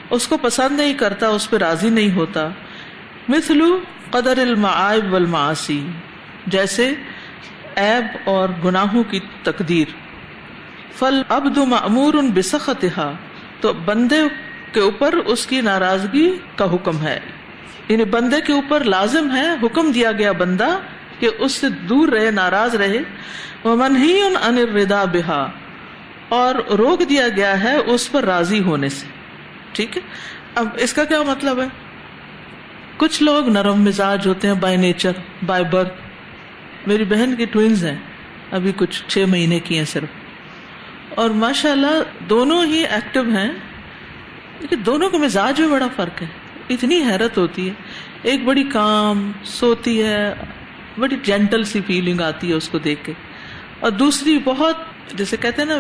اس 0.10 0.28
کو 0.28 0.38
پسند 0.38 0.78
نہیں 0.80 0.94
کرتا، 0.94 1.28
اس 1.28 1.50
پہ 1.50 1.58
راضی 1.58 1.90
نہیں 1.90 2.16
ہوتا۔ 2.16 2.48
مثلو 3.28 3.80
قدر 4.12 4.38
المعائب 4.38 5.14
والمعاصی، 5.14 5.88
جیسے 6.48 6.94
ایب 7.76 8.30
اور 8.30 8.50
گناہوں 8.66 9.04
کی 9.04 9.20
تقدیر۔ 9.44 9.88
فل 10.96 11.22
ابد 11.30 11.58
معمور 11.58 12.14
ان 12.14 12.32
بسختہ 12.32 13.14
تو 13.62 13.74
بندے 13.74 14.22
کے 14.72 14.80
اوپر 14.80 15.14
اس 15.14 15.48
کی 15.48 15.62
ناراضگی 15.62 16.38
کا 16.56 16.66
حکم 16.74 17.02
ہے۔ 17.02 17.20
یعنی 17.88 18.04
بندے 18.04 18.42
کے 18.42 18.54
اوپر 18.54 18.84
لازم 18.84 19.36
ہے 19.36 19.48
حکم 19.64 19.92
دیا 19.92 20.12
گیا 20.12 20.32
بندہ 20.32 20.80
کہ 21.20 21.30
اس 21.40 21.52
سے 21.52 21.70
دور 21.70 22.08
رہے، 22.08 22.32
ناراض 22.32 22.76
رہے۔ 22.76 22.98
وہ 23.64 23.76
من 23.76 23.98
ہی 23.98 24.22
ان 24.22 24.34
انردا 24.42 25.06
بہا 25.06 25.52
اور 26.30 26.56
روک 26.56 27.10
دیا 27.10 27.28
گیا 27.28 27.64
ہے 27.64 27.76
اس 27.76 28.12
پر 28.12 28.24
راضی 28.24 28.60
ہونے 28.60 28.90
سے۔ 28.90 29.19
ٹھیک 29.72 29.98
ہے؟ 29.98 30.02
اب 30.56 30.68
اس 30.78 30.94
کا 30.94 31.04
کیا 31.04 31.22
مطلب 31.22 31.62
ہے؟ 31.62 31.68
کچھ 32.98 33.24
لوگ 33.24 33.50
نرم 33.50 33.82
مزاج 33.82 34.28
ہوتے 34.28 34.48
ہیں 34.48 34.56
بائی 34.56 34.78
نیچر 34.78 35.12
بائی 35.46 35.64
برتھ 35.64 35.94
میری 36.88 37.04
بہن 37.04 37.36
کی 37.36 37.46
ٹوینز 37.46 37.86
ہیں، 37.86 37.98
ابھی 38.52 38.72
کچھ 38.76 39.04
چھ 39.08 39.26
مہینے 39.28 39.60
کی 39.60 39.78
ہیں 39.78 39.86
صرف۔ 39.86 40.10
اور 41.16 41.30
ماشاء 41.30 41.72
اللہ 41.72 42.04
دونوں 42.30 42.66
ہی 42.66 42.86
ایکٹیو 42.86 43.24
ہیں، 43.24 43.52
لیکن 44.60 44.76
دونوں 44.86 45.10
کا 45.10 45.18
مزاج 45.18 45.62
میں 45.62 45.68
بڑا 45.68 45.88
فرق 45.96 46.22
ہے۔ 46.22 46.28
اتنی 46.70 47.02
حیرت 47.02 47.38
ہوتی 47.38 47.68
ہے۔ 47.68 47.74
ایک 48.22 48.44
بڑی 48.44 48.64
کام، 48.64 49.32
سوتی 49.44 50.04
ہے، 50.04 50.34
بڑی 51.00 51.16
جینٹل 51.24 51.64
سی 51.64 51.82
فیلنگ 51.88 52.22
آتی 52.22 52.50
ہے 52.50 52.54
اس 52.54 52.70
کو 52.70 52.78
دیکھ 52.78 53.06
کے۔ 53.06 53.14
اور 53.80 53.92
دوسری 53.92 54.40
بہت، 54.44 54.78
جیسے 55.14 55.38
کہتے 55.38 55.62
ہیں 55.62 55.70
نا، 55.70 55.76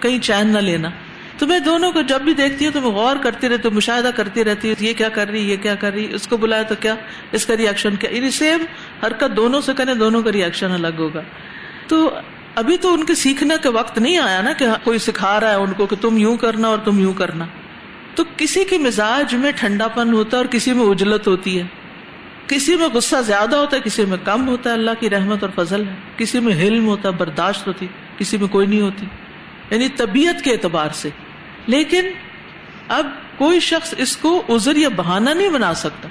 کہیں 0.00 0.18
چین 0.18 0.48
نہ 0.48 0.58
لینا۔ 0.58 0.90
تو 1.38 1.46
میں 1.46 1.58
دونوں 1.58 1.92
کو 1.92 2.00
جب 2.00 2.20
بھی 2.20 2.34
دیکھتی 2.34 2.64
ہوں 2.64 2.72
تو 2.72 2.80
میں 2.80 2.90
غور 2.90 3.16
کرتی 3.22 3.48
رہتی 3.48 3.68
ہوں، 3.68 3.74
مشاہدہ 3.74 4.10
کرتی 4.16 4.44
رہتی 4.44 4.68
ہوں، 4.68 4.82
یہ 4.84 4.92
کیا 4.92 5.08
کر 5.08 5.28
رہی، 5.28 5.50
یہ 5.50 5.56
کیا 5.56 5.74
کر 5.74 5.92
رہی، 5.92 6.14
اس 6.14 6.28
کو 6.28 6.36
بلایا 6.36 6.62
تو 6.62 6.74
کیا، 6.80 6.94
اس 7.32 7.46
کا 7.46 7.56
ریئیکشن 7.56 7.96
کیا؟ 7.96 8.10
یعنی 8.10 8.30
سیم 8.30 8.64
حرکت 9.06 9.36
دونوں 9.36 9.60
سے 9.60 9.72
کریں 9.76 9.94
دونوں 9.94 10.22
کا 10.22 10.32
ریئیکشن 10.32 10.72
الگ 10.72 10.94
ہوگا۔ 10.98 11.20
تو 11.86 12.14
ابھی 12.54 12.76
تو 12.76 12.94
ان 12.94 13.04
کے 13.04 13.14
سیکھنے 13.14 13.54
کا 13.62 13.70
وقت 13.70 13.98
نہیں 13.98 14.18
آیا 14.18 14.42
نا 14.42 14.52
کہ 14.52 14.66
کوئی 14.82 14.98
سکھا 14.98 15.40
رہا 15.40 15.50
ہے 15.50 15.54
ان 15.54 15.72
کو 15.72 15.86
کہ 15.86 15.96
تم 16.00 16.16
یوں 16.16 16.36
کرنا 16.36 16.68
اور 16.68 16.78
تم 16.84 16.98
یوں 16.98 17.12
کرنا۔ 17.12 17.44
تو 18.14 18.24
کسی 18.36 18.64
کے 18.64 18.78
مزاج 18.78 19.34
میں 19.34 19.52
ٹھنڈا 19.56 19.88
پن 19.88 20.12
ہوتا 20.12 20.36
ہے 20.36 20.42
اور 20.42 20.52
کسی 20.52 20.72
میں 20.72 20.86
اجلت 20.86 21.26
ہوتی 21.26 21.58
ہے۔ 21.58 21.64
کسی 22.46 22.76
میں 22.76 22.88
غصہ 22.88 23.16
زیادہ 23.26 23.56
ہوتا 23.56 23.76
ہے، 23.76 23.82
کسی 23.84 24.04
میں 24.04 24.18
کم 24.24 24.48
ہوتا 24.48 24.70
ہے، 24.70 24.74
اللہ 24.74 24.90
کی 25.00 25.10
رحمت 25.10 25.44
اور 25.44 25.64
فضل 25.64 25.80
ہے۔ 25.80 25.94
کسی 26.16 26.40
میں 26.40 26.54
حلم 26.54 26.86
ہوتا 26.86 27.08
ہے، 27.08 27.14
برداشت 27.14 27.66
ہوتی، 27.66 27.86
کسی 28.18 28.36
میں 28.36 28.48
کوئی 28.48 28.66
نہیں 28.66 28.80
ہوتی۔ 28.80 29.06
یعنی 29.72 29.88
طبیعت 29.88 30.44
کے 30.44 30.52
اعتبار 30.52 30.88
سے۔ 30.92 31.08
لیکن 31.66 32.10
اب 32.88 33.06
کوئی 33.38 33.60
شخص 33.60 33.94
اس 33.98 34.16
کو 34.16 34.42
ازر 34.48 34.76
یا 34.76 34.88
بہانا 34.96 35.32
نہیں 35.32 35.48
بنا 35.48 35.74
سکتا۔ 35.74 36.08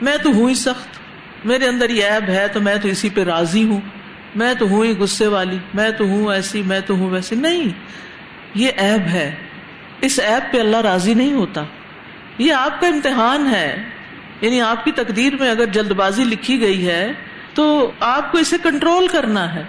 میں 0.00 0.16
تو 0.16 0.30
ہوں 0.30 0.48
ہی 0.48 0.54
سخت۔ 0.54 0.98
میرے 1.46 1.68
اندر 1.68 1.90
یہ 1.90 2.04
ایب 2.04 2.28
ہے 2.28 2.48
تو 2.48 2.60
میں 2.60 2.76
تو 2.76 2.88
اسی 2.88 3.10
پہ 3.10 3.24
راضی 3.24 3.64
ہوں۔ 3.64 3.80
میں 4.34 4.54
تو 4.54 4.68
ہوں 4.68 4.84
ہی 4.84 4.92
غصے 4.98 5.26
والی۔ 5.26 5.58
میں 5.74 5.90
تو 5.90 6.04
ہوں 6.04 6.32
ایسی، 6.32 6.62
میں 6.62 6.80
تو 6.86 6.94
ہوں 6.94 7.10
ویسی۔ 7.10 7.36
نہیں، 7.36 7.68
یہ 8.54 8.70
ایب 8.76 9.06
ہے۔ 9.06 9.34
اس 10.00 10.20
ایپ 10.24 10.52
پہ 10.52 10.60
اللہ 10.60 10.76
راضی 10.76 11.14
نہیں 11.14 11.32
ہوتا۔ 11.32 11.64
یہ 12.38 12.52
آپ 12.52 12.80
کا 12.80 12.86
امتحان 12.86 13.54
ہے۔ 13.54 13.82
یعنی 14.40 14.60
آپ 14.60 14.84
کی 14.84 14.92
تقدیر 14.92 15.32
میں 15.40 15.50
اگر 15.50 15.64
جلد 15.64 15.90
بازی 15.90 16.24
لکھی 16.24 16.60
گئی 16.60 16.86
ہے 16.86 17.12
تو 17.54 17.90
آپ 18.00 18.32
کو 18.32 18.38
اسے 18.38 18.56
کنٹرول 18.62 19.08
کرنا 19.08 19.54
ہے۔ 19.54 19.62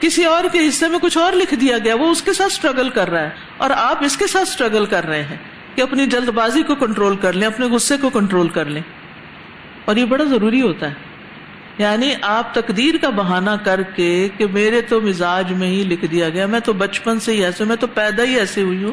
کسی 0.00 0.24
اور 0.24 0.44
کے 0.52 0.68
حصے 0.68 0.88
میں 0.88 0.98
کچھ 0.98 1.18
اور 1.18 1.32
لکھ 1.32 1.54
دیا 1.54 1.78
گیا، 1.78 1.94
وہ 1.94 2.10
اس 2.10 2.22
کے 2.22 2.32
ساتھ 2.32 2.52
اسٹرگل 2.52 2.88
کر 2.88 3.10
رہا 3.10 3.20
ہے۔ 3.20 3.30
اور 3.56 3.70
آپ 3.70 4.04
اس 4.04 4.16
کے 4.16 4.26
ساتھ 4.26 4.48
اسٹرگل 4.48 4.86
کر 4.86 5.06
رہے 5.06 5.22
ہیں 5.22 5.36
کہ 5.74 5.82
اپنی 5.82 6.06
جلد 6.06 6.28
بازی 6.28 6.62
کو 6.62 6.74
کنٹرول 6.74 7.16
کر 7.16 7.32
لیں، 7.32 7.46
اپنے 7.46 7.66
غصے 7.66 7.96
کو 7.96 8.10
کنٹرول 8.10 8.48
کر 8.48 8.64
لیں۔ 8.64 8.82
اور 9.84 9.96
یہ 9.96 10.04
بڑا 10.04 10.24
ضروری 10.24 10.62
ہوتا 10.62 10.88
ہے۔ 10.88 10.94
یعنی 11.78 12.14
آپ 12.22 12.54
تقدیر 12.54 12.94
کا 13.00 13.10
بہانہ 13.10 13.50
کر 13.64 13.82
کے 13.82 14.28
کہ 14.36 14.46
میرے 14.46 14.80
تو 14.80 15.00
مزاج 15.00 15.52
میں 15.52 15.68
ہی 15.68 15.82
لکھ 15.82 16.04
دیا 16.04 16.28
گیا، 16.28 16.46
میں 16.46 16.60
تو 16.60 16.72
بچپن 16.72 17.20
سے 17.20 17.32
ہی 17.32 17.44
ایسے، 17.44 17.64
میں 17.64 17.76
تو 17.76 17.86
پیدا 17.86 18.22
ہی 18.22 18.38
ایسے 18.38 18.62
ہوئی 18.62 18.84
ہوں۔ 18.84 18.92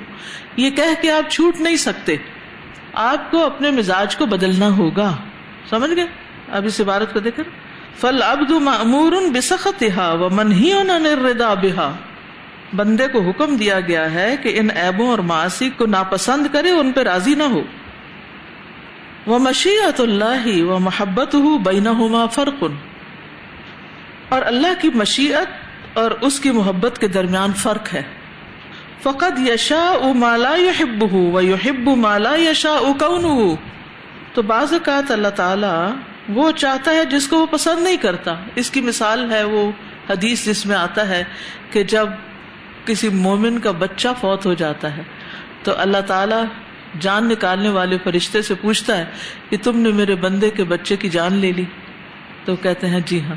یہ 0.58 0.70
کہہ 0.70 1.02
کے 1.02 1.12
آپ 1.12 1.32
چھوٹ 1.32 1.62
نہیں 1.62 1.76
سکتے۔ 1.76 2.16
آپ 2.94 3.32
کو 3.32 3.46
اپنے 3.46 3.72
مزاج 3.72 4.16
کو 4.16 4.26
بدلنا 4.26 4.70
ہوگا۔ 4.70 5.16
سمجھ 5.70 5.92
گئے؟ 5.96 6.06
اب 6.50 6.66
اس 6.66 6.82
عبارت 6.82 7.14
کو 7.14 7.20
دیکھ 7.20 7.40
فل 7.98 8.24
ابد 8.24 8.52
معمور 8.52 9.12
بسخت 9.34 9.84
و 9.98 10.30
منہی 10.30 10.74
ردا 11.32 11.54
بحا 11.54 11.92
بندے 12.76 13.08
کو 13.08 13.22
حکم 13.22 13.56
دیا 13.56 13.80
گیا 13.80 14.14
ہے 14.14 14.38
کہ 14.38 14.60
ان 14.60 14.68
ایبوں 14.76 15.10
اور 15.10 15.20
معاشی 15.20 15.70
کو 15.70 15.86
ناپسند 15.86 16.48
کرے 16.52 16.72
ان 16.72 16.92
پہ 16.92 17.02
راضی 17.02 17.36
نہ 17.36 17.44
ہو۔ 17.44 17.62
وہ 19.28 19.40
مشیت 19.40 20.02
اللہ 20.02 20.64
و 20.64 20.80
محبت 20.80 21.36
ہو 21.36 21.58
بین 21.58 21.88
فرق۔ 22.32 22.64
اور 24.30 24.42
اللہ 24.46 24.82
کی 24.82 24.90
مشیت 24.96 25.48
اور 25.98 26.12
اس 26.22 26.40
کی 26.40 26.52
محبت 26.52 26.98
کے 27.00 27.08
درمیان 27.08 27.54
فرق 27.54 27.94
ہے۔ 27.94 28.04
فقط 29.04 29.50
یشا 29.50 29.86
او 30.02 30.14
مالا 30.14 30.56
یحب 30.56 31.12
ہو 31.12 31.32
و 31.32 31.42
یحب 31.42 31.88
مالا 31.88 32.36
یشا 32.36 32.72
او 32.72 32.94
کون 32.94 33.56
تو 34.34 34.42
بعض 34.42 34.74
اوقات 34.74 35.12
اللہ 35.12 35.28
تعالی 35.28 35.94
وہ 36.30 36.51
چاہتا 36.51 36.92
ہے 36.92 37.06
جس 37.06 37.27
کو 37.27 37.39
وہ 37.39 37.46
پسند 37.46 37.84
نہیں 37.84 37.98
کرتا۔ 37.98 38.36
اس 38.56 38.72
کی 38.72 38.82
مثال 38.82 39.32
ہے 39.32 39.44
وہ 39.44 39.72
حدیث 40.10 40.46
جس 40.46 40.65
میں 40.65 40.75
آتا 40.75 41.08
ہے 41.08 41.24
کہ 41.72 41.84
جب 41.84 42.08
کسی 42.86 43.10
مومن 43.10 43.60
کا 43.60 43.72
بچہ 43.72 44.08
فوت 44.22 44.46
ہو 44.46 44.53
جاتا 44.53 44.98
ہے 44.98 45.01
تو 45.63 45.72
اللہ 45.77 46.01
تعالی 46.08 46.36
جان 47.00 47.30
نکالنے 47.30 47.70
والے 47.70 47.98
فرشتے 48.03 48.42
سے 48.42 48.53
پوچھتا 48.56 48.98
ہے 48.98 49.06
کہ 49.50 49.58
تم 49.63 49.80
نے 49.80 49.92
میرے 49.92 50.15
بندے 50.15 50.50
کے 50.50 50.63
بچے 50.63 50.96
کی 50.96 51.10
جان 51.10 51.34
لے 51.34 51.51
لی؟ 51.51 51.63
تو 52.46 52.56
کہتے 52.56 52.88
ہیں 52.88 53.00
جی 53.06 53.22
ہاں۔ 53.22 53.36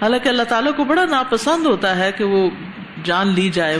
حالانکہ 0.00 0.28
اللہ 0.28 0.42
تعالیٰ 0.42 0.72
کو 0.76 0.84
بڑا 0.84 1.04
ناپسند 1.04 1.66
ہوتا 1.66 1.96
ہے 1.96 2.12
کہ 2.12 2.24
وہ 2.24 2.50
جان 3.04 3.28
لی 3.28 3.48
جائے۔ 3.48 3.78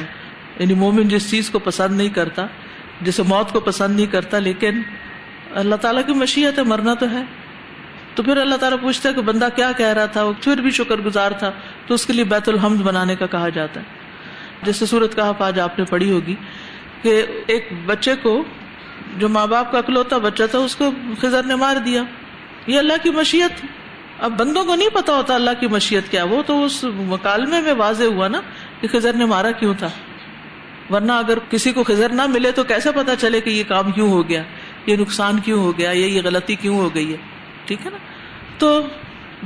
یعنی 0.59 0.75
مومن 0.75 1.09
جس 1.09 1.31
چیز 1.31 1.51
کو 1.51 1.59
پسند 1.59 1.97
نہیں 1.97 2.09
کرتا، 2.09 2.47
جسے 3.01 3.23
موت 3.23 3.53
کو 3.53 3.61
پسند 3.61 3.97
نہیں 3.97 4.07
کرتا، 4.07 4.39
لیکن 4.39 4.83
اللہ 5.55 5.75
تعالیٰ 5.75 6.03
کی 6.07 6.13
مشیت 6.13 6.59
ہے، 6.59 6.63
مرنا 6.63 6.95
تو 6.95 7.11
ہے۔ 7.11 7.23
تو 8.15 8.23
پھر 8.23 8.37
اللہ 8.37 8.55
تعالیٰ 8.55 8.79
پوچھتا 8.81 9.09
ہے 9.09 9.15
کہ 9.15 9.21
بندہ 9.21 9.49
کیا 9.57 9.73
کہہ 9.73 9.87
رہا 9.87 10.07
تھا؟ 10.07 10.23
وہ 10.23 10.33
پھر 10.41 10.57
بھی 10.57 10.71
شکر 10.71 10.97
گزار 10.97 11.31
تھا۔ 11.31 11.51
تو 11.87 11.95
اس 11.95 12.07
کے 12.07 12.13
لیے 12.13 12.25
بیت 12.25 12.49
الحمد 12.49 12.77
بنانے 12.77 13.17
کا 13.17 13.27
کہا 13.27 13.49
جاتا 13.49 13.81
ہے۔ 13.81 13.85
جیسے 14.63 14.87
سورت 14.87 15.17
کا 15.17 15.33
آج 15.39 15.61
آپ 15.61 15.79
نے 15.79 15.85
پڑھی 15.85 16.11
ہوگی 16.11 16.35
کہ 17.03 17.27
ایک 17.47 17.69
بچے 17.87 18.15
کو 18.23 18.45
جو 19.19 19.29
ماں 19.29 19.47
باپ 19.47 19.73
کا 19.73 19.79
اکلوتا 19.79 20.19
بچہ 20.19 20.43
تھا، 20.51 20.59
اس 20.59 20.77
کو 20.77 20.91
خزر 21.21 21.43
نے 21.43 21.55
مار 21.55 21.77
دیا۔ 21.77 22.03
یہ 22.67 22.79
اللہ 22.79 22.93
کی 23.03 23.11
مشیت۔ 23.11 23.67
اب 24.19 24.33
بندوں 24.39 24.65
کو 24.65 24.75
نہیں 24.75 24.89
پتا 24.89 25.15
ہوتا 25.15 25.35
اللہ 25.35 25.51
کی 25.61 25.67
مشیت 25.67 26.11
کیا۔ 26.11 26.25
وہ 26.25 26.43
تو 26.47 26.65
اس 26.65 26.85
مکالمے 26.85 27.61
میں 27.61 27.73
واضح 27.73 28.05
ہوا 28.05 28.29
نا 28.29 28.41
کہ 28.81 28.89
خزر 28.89 29.13
نے 29.13 29.25
مارا 29.25 29.51
کیوں 29.51 29.75
تھا۔ 29.75 29.89
ورنہ 30.91 31.13
اگر 31.13 31.39
کسی 31.51 31.73
کو 31.73 31.85
خزر 31.85 32.09
نہ 32.09 32.23
ملے 32.27 32.51
تو 32.51 32.65
کیسے 32.65 32.91
پتا 32.93 33.17
چلے 33.17 33.41
کہ 33.41 33.51
یہ 33.51 33.65
کام 33.69 33.93
کیوں 33.93 34.11
ہو 34.11 34.29
گیا؟ 34.29 34.43
یہ 34.87 34.97
نقصان 34.97 35.41
کیوں 35.41 35.59
ہو 35.59 35.79
گیا؟ 35.79 35.91
یا 35.91 36.07
یہ 36.07 36.21
غلطی 36.25 36.55
کیوں 36.55 36.79
ہو 36.79 36.95
گئی 36.95 37.13
ہے؟ 37.13 37.17
ٹھیک 37.65 37.87
ہے 37.87 37.91
نا؟ 37.91 37.99
تو 38.59 38.87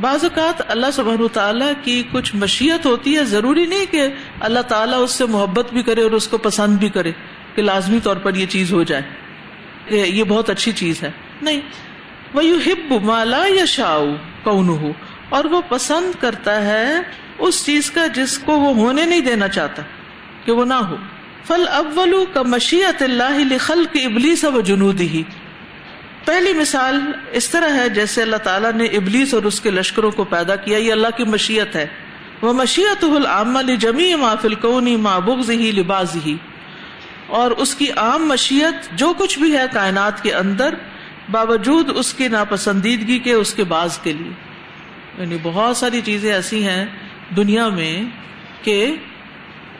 بعض 0.00 0.24
اوقات 0.24 0.70
اللہ 0.70 0.86
سبحانہ 0.92 1.26
تعالیٰ 1.32 1.72
کی 1.82 2.02
کچھ 2.12 2.36
مشیت 2.36 2.86
ہوتی 2.86 3.16
ہے، 3.16 3.24
ضروری 3.24 3.66
نہیں 3.66 3.86
کہ 3.90 4.06
اللہ 4.40 4.60
تعالیٰ 4.60 5.02
اس 5.02 5.10
سے 5.10 5.26
محبت 5.26 5.72
بھی 5.72 5.82
کرے 5.82 6.02
اور 6.02 6.10
اس 6.10 6.28
کو 6.28 6.38
پسند 6.38 6.78
بھی 6.78 6.88
کرے 6.88 7.12
کہ 7.54 7.62
لازمی 7.62 7.98
طور 8.02 8.16
پر 8.16 8.34
یہ 8.34 8.46
چیز 8.46 8.72
ہو 8.72 8.82
جائے۔ 8.82 9.02
یہ 9.90 10.24
بہت 10.24 10.50
اچھی 10.50 10.72
چیز 10.72 11.02
ہے۔ 11.02 11.10
نہیں۔ 11.42 11.60
وہ 12.34 12.44
یو 12.44 12.56
ہب 12.66 12.92
مالا 13.04 13.44
یا 13.48 13.64
شاؤ 13.64 14.06
کون 14.42 14.68
ہو 14.68 14.92
اور 15.28 15.44
وہ 15.44 15.60
پسند 15.68 16.20
کرتا 16.20 16.64
ہے 16.64 16.94
اس 17.38 17.66
چیز 17.66 17.90
کا 17.90 18.06
جس 18.06 18.38
کو 18.38 18.60
وہ 18.60 18.74
ہونے 18.74 19.04
نہیں 19.04 19.20
دینا 19.20 19.48
چاہتا 19.48 19.82
کہ 20.44 20.52
وہ 20.52 20.64
نہ 20.64 20.74
ہو۔ 20.74 20.96
فل 21.44 21.68
اولو 21.68 22.24
کا 22.32 22.42
مشیت 22.42 23.02
اللہ 23.02 23.38
لخل 23.38 23.84
کے 23.92 23.98
ابلیس 23.98 24.44
و 24.44 24.60
جنود 24.60 25.00
ہی 25.00 25.22
پہلی 26.28 26.52
مثال 26.52 27.12
اس 27.32 27.50
طرح 27.50 27.68
ہے 27.76 27.88
جیسے 27.88 28.22
اللہ 28.22 28.36
تعالیٰ 28.36 28.72
نے 28.72 28.84
ابلیس 28.84 29.34
اور 29.34 29.42
اس 29.42 29.60
کے 29.60 29.70
لشکروں 29.70 30.10
کو 30.10 30.24
پیدا 30.24 30.56
کیا، 30.56 30.78
یہ 30.78 30.92
اللہ 30.92 31.06
کی 31.16 31.24
مشیت 31.24 31.76
ہے۔ 31.76 31.86
وہ 32.42 32.52
مشیت 32.52 33.04
العام 33.04 33.60
جمی 33.60 34.14
ما 34.14 34.34
فلکونی 34.34 34.96
ما 34.96 35.18
بغض 35.18 35.50
ہی 35.50 35.72
لباس 35.72 36.16
ہی 36.26 36.36
اور 37.26 37.50
اس 37.50 37.74
کی 37.74 37.90
عام 37.96 38.28
مشیت 38.28 38.98
جو 38.98 39.12
کچھ 39.18 39.38
بھی 39.38 39.58
ہے 39.58 39.62
کائنات 39.72 40.22
کے 40.22 40.34
اندر، 40.34 40.74
باوجود 41.30 41.90
اس 41.94 42.14
کی 42.14 42.28
ناپسندیدگی 42.28 43.18
کے، 43.18 43.32
اس 43.32 43.54
کے 43.54 43.64
باز 43.64 43.98
کے 43.98 44.12
لیے۔ 44.12 44.32
یعنی 45.18 45.36
بہت 45.42 45.76
ساری 45.76 46.00
چیزیں 46.04 46.32
ایسی 46.32 46.64
ہیں 46.64 46.86
دنیا 47.36 47.68
میں 47.68 48.02
کہ 48.64 48.96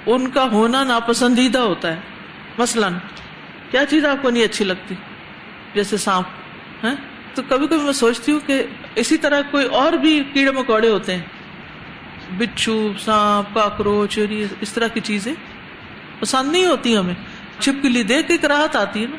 ان 0.06 0.28
کا 0.28 0.44
ہونا 0.44 0.84
ناپسندیدہ 0.84 1.58
ہوتا 1.58 1.92
ہے۔ 1.92 2.00
مثلاً، 2.58 2.92
کیا 3.70 3.86
چیز 3.86 4.04
آپ 4.04 4.16
کو 4.22 4.30
نہیں 4.30 4.44
اچھی 4.44 4.64
لگتی؟ 4.64 4.94
جیسے 5.74 5.96
سانپ 5.96 6.26
ہے 6.84 6.90
تو 7.34 7.42
کبھی 7.48 7.66
کبھی 7.66 7.84
میں 7.84 7.92
سوچتی 7.92 8.32
ہوں 8.32 8.40
کہ 8.46 8.62
اسی 8.94 9.16
طرح 9.16 9.40
کوئی 9.50 9.66
اور 9.66 9.92
بھی 9.92 10.24
کیڑے 10.32 10.50
مکوڑے 10.50 10.88
ہوتے 10.88 11.14
ہیں، 11.14 11.22
بچھو، 12.38 12.92
سانپ، 12.98 13.54
کاکروچ 13.54 14.18
اس 14.60 14.72
طرح 14.72 14.88
کی 14.88 15.00
چیزیں 15.00 15.34
پسند 16.20 16.52
نہیں 16.52 16.66
ہوتی 16.66 16.96
ہمیں۔ 16.96 17.14
چھپکلی 17.58 18.02
دیکھ 18.02 18.32
کے 18.40 18.48
راحت 18.48 18.76
آتی 18.76 19.02
ہے 19.02 19.06
نا۔ 19.06 19.16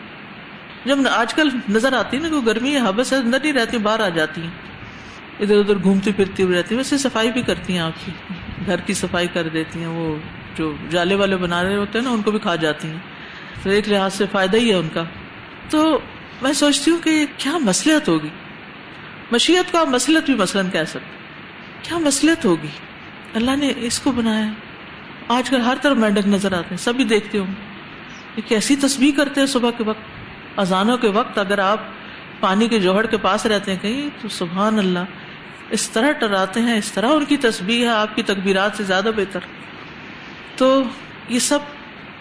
جب 0.86 0.98
آج 1.12 1.34
کل 1.34 1.50
نظر 1.70 1.94
آتی 1.94 2.18
ہے 2.18 2.22
نا 2.22 2.30
کہ 2.30 2.46
گرمی 2.46 2.78
حبس 2.78 3.14
اندر 3.14 3.40
نہیں 3.44 3.54
رہتی 3.54 3.78
باہر 3.78 4.00
آ 4.00 4.10
جاتی 4.10 4.42
ہیں۔ 4.42 4.50
ادھر 5.40 5.60
ادھر 5.60 5.76
گھومتی 5.84 6.12
پھرتی 6.12 6.44
ہوئی 6.44 6.58
رہتی 6.58 6.76
ہیں، 6.76 6.78
ویسے 6.78 6.98
صفائی 6.98 7.32
بھی 7.32 7.42
کرتی 7.42 7.74
ہیں 7.74 7.80
آپ 7.80 8.06
کی 8.06 8.12
گھر 8.66 8.78
کی 8.78 8.94
صفائی 8.94 9.28
کر 9.28 9.48
دیتی 9.48 9.80
ہیں، 9.80 9.88
وہ 9.88 10.16
جو 10.56 10.74
جالے 10.90 11.16
والے 11.16 11.38
بنا 11.38 11.64
رہے 11.64 11.76
ہوتے 11.76 11.98
ہیں 12.00 12.06
نا، 12.06 12.12
ان 12.12 12.22
کو 12.22 12.32
بھی 12.32 12.40
کھا 12.40 12.56
جاتی 12.56 12.88
ہیں۔ 12.88 12.98
تو 13.64 13.70
ایک 13.70 13.90
لحاظ 13.90 14.14
سے 14.14 14.26
فائدہ 14.32 14.58
ہی 14.58 14.70
ہے 14.70 14.76
ان 14.76 14.90
کا۔ 14.94 15.04
تو 15.70 16.00
میں 16.42 16.54
سوچتی 16.54 16.92
ہوں 16.92 16.98
کہ 17.04 17.26
کیا 17.38 17.58
مسلحت 17.58 18.08
ہوگی؟ 18.08 18.30
مشیت 19.32 19.72
کو 19.72 19.78
آپ 19.78 19.88
مسلط 19.88 20.26
بھی 20.26 20.36
مثلاً 20.36 20.70
کہہ 20.70 20.84
سکتے 20.84 21.20
کیا 21.82 21.98
مسلحت 21.98 22.46
ہوگی؟ 22.46 22.68
اللہ 23.34 23.52
نے 23.56 23.74
اس 23.78 24.00
کو 24.00 24.12
بنایا 24.12 24.48
آج 25.28 25.50
کل 25.50 25.62
ہر 25.62 25.78
طرف 25.82 25.98
مینڈک 25.98 26.28
نظر 26.28 26.54
آتے 26.54 26.68
ہیں، 26.72 26.78
سبھی 26.78 27.04
دیکھتے 27.04 27.38
ہوں۔ 27.38 27.54
یہ 28.38 28.50
کیسی 28.50 28.76
تصویر 28.76 29.12
کرتے 29.18 29.40
ہیں 29.40 29.48
صبح 29.48 29.72
کے 29.72 29.84
وقت؟ 29.84 30.00
اذانوں 30.60 30.98
کے 30.98 31.10
وقت 31.10 31.38
اگر 31.38 31.60
آپ 31.60 31.80
پانی 32.40 32.68
کے 32.68 32.80
جوہر 32.80 33.06
کے 33.06 33.18
پاس 33.18 33.46
رہتے 33.46 33.72
ہیں 33.72 33.80
کہیں، 33.82 34.10
تو 34.22 34.30
سبحان 34.30 34.80
اللہ، 34.80 35.00
اس 35.70 35.90
طرح 35.90 36.12
ٹراتے 36.12 36.62
ہیں، 36.62 36.78
اس 36.78 36.92
طرح 36.92 37.08
ان 37.08 37.26
کی 37.26 37.38
تصویر 37.38 37.84
ہے، 37.84 37.92
آپ 37.92 38.16
کی 38.16 38.24
تقبیرات 38.24 38.72
سے 38.78 38.84
زیادہ 38.84 39.10
بہتر۔ 39.16 39.40
تو 40.56 40.84
یہ 41.30 41.40
سب 41.40 41.60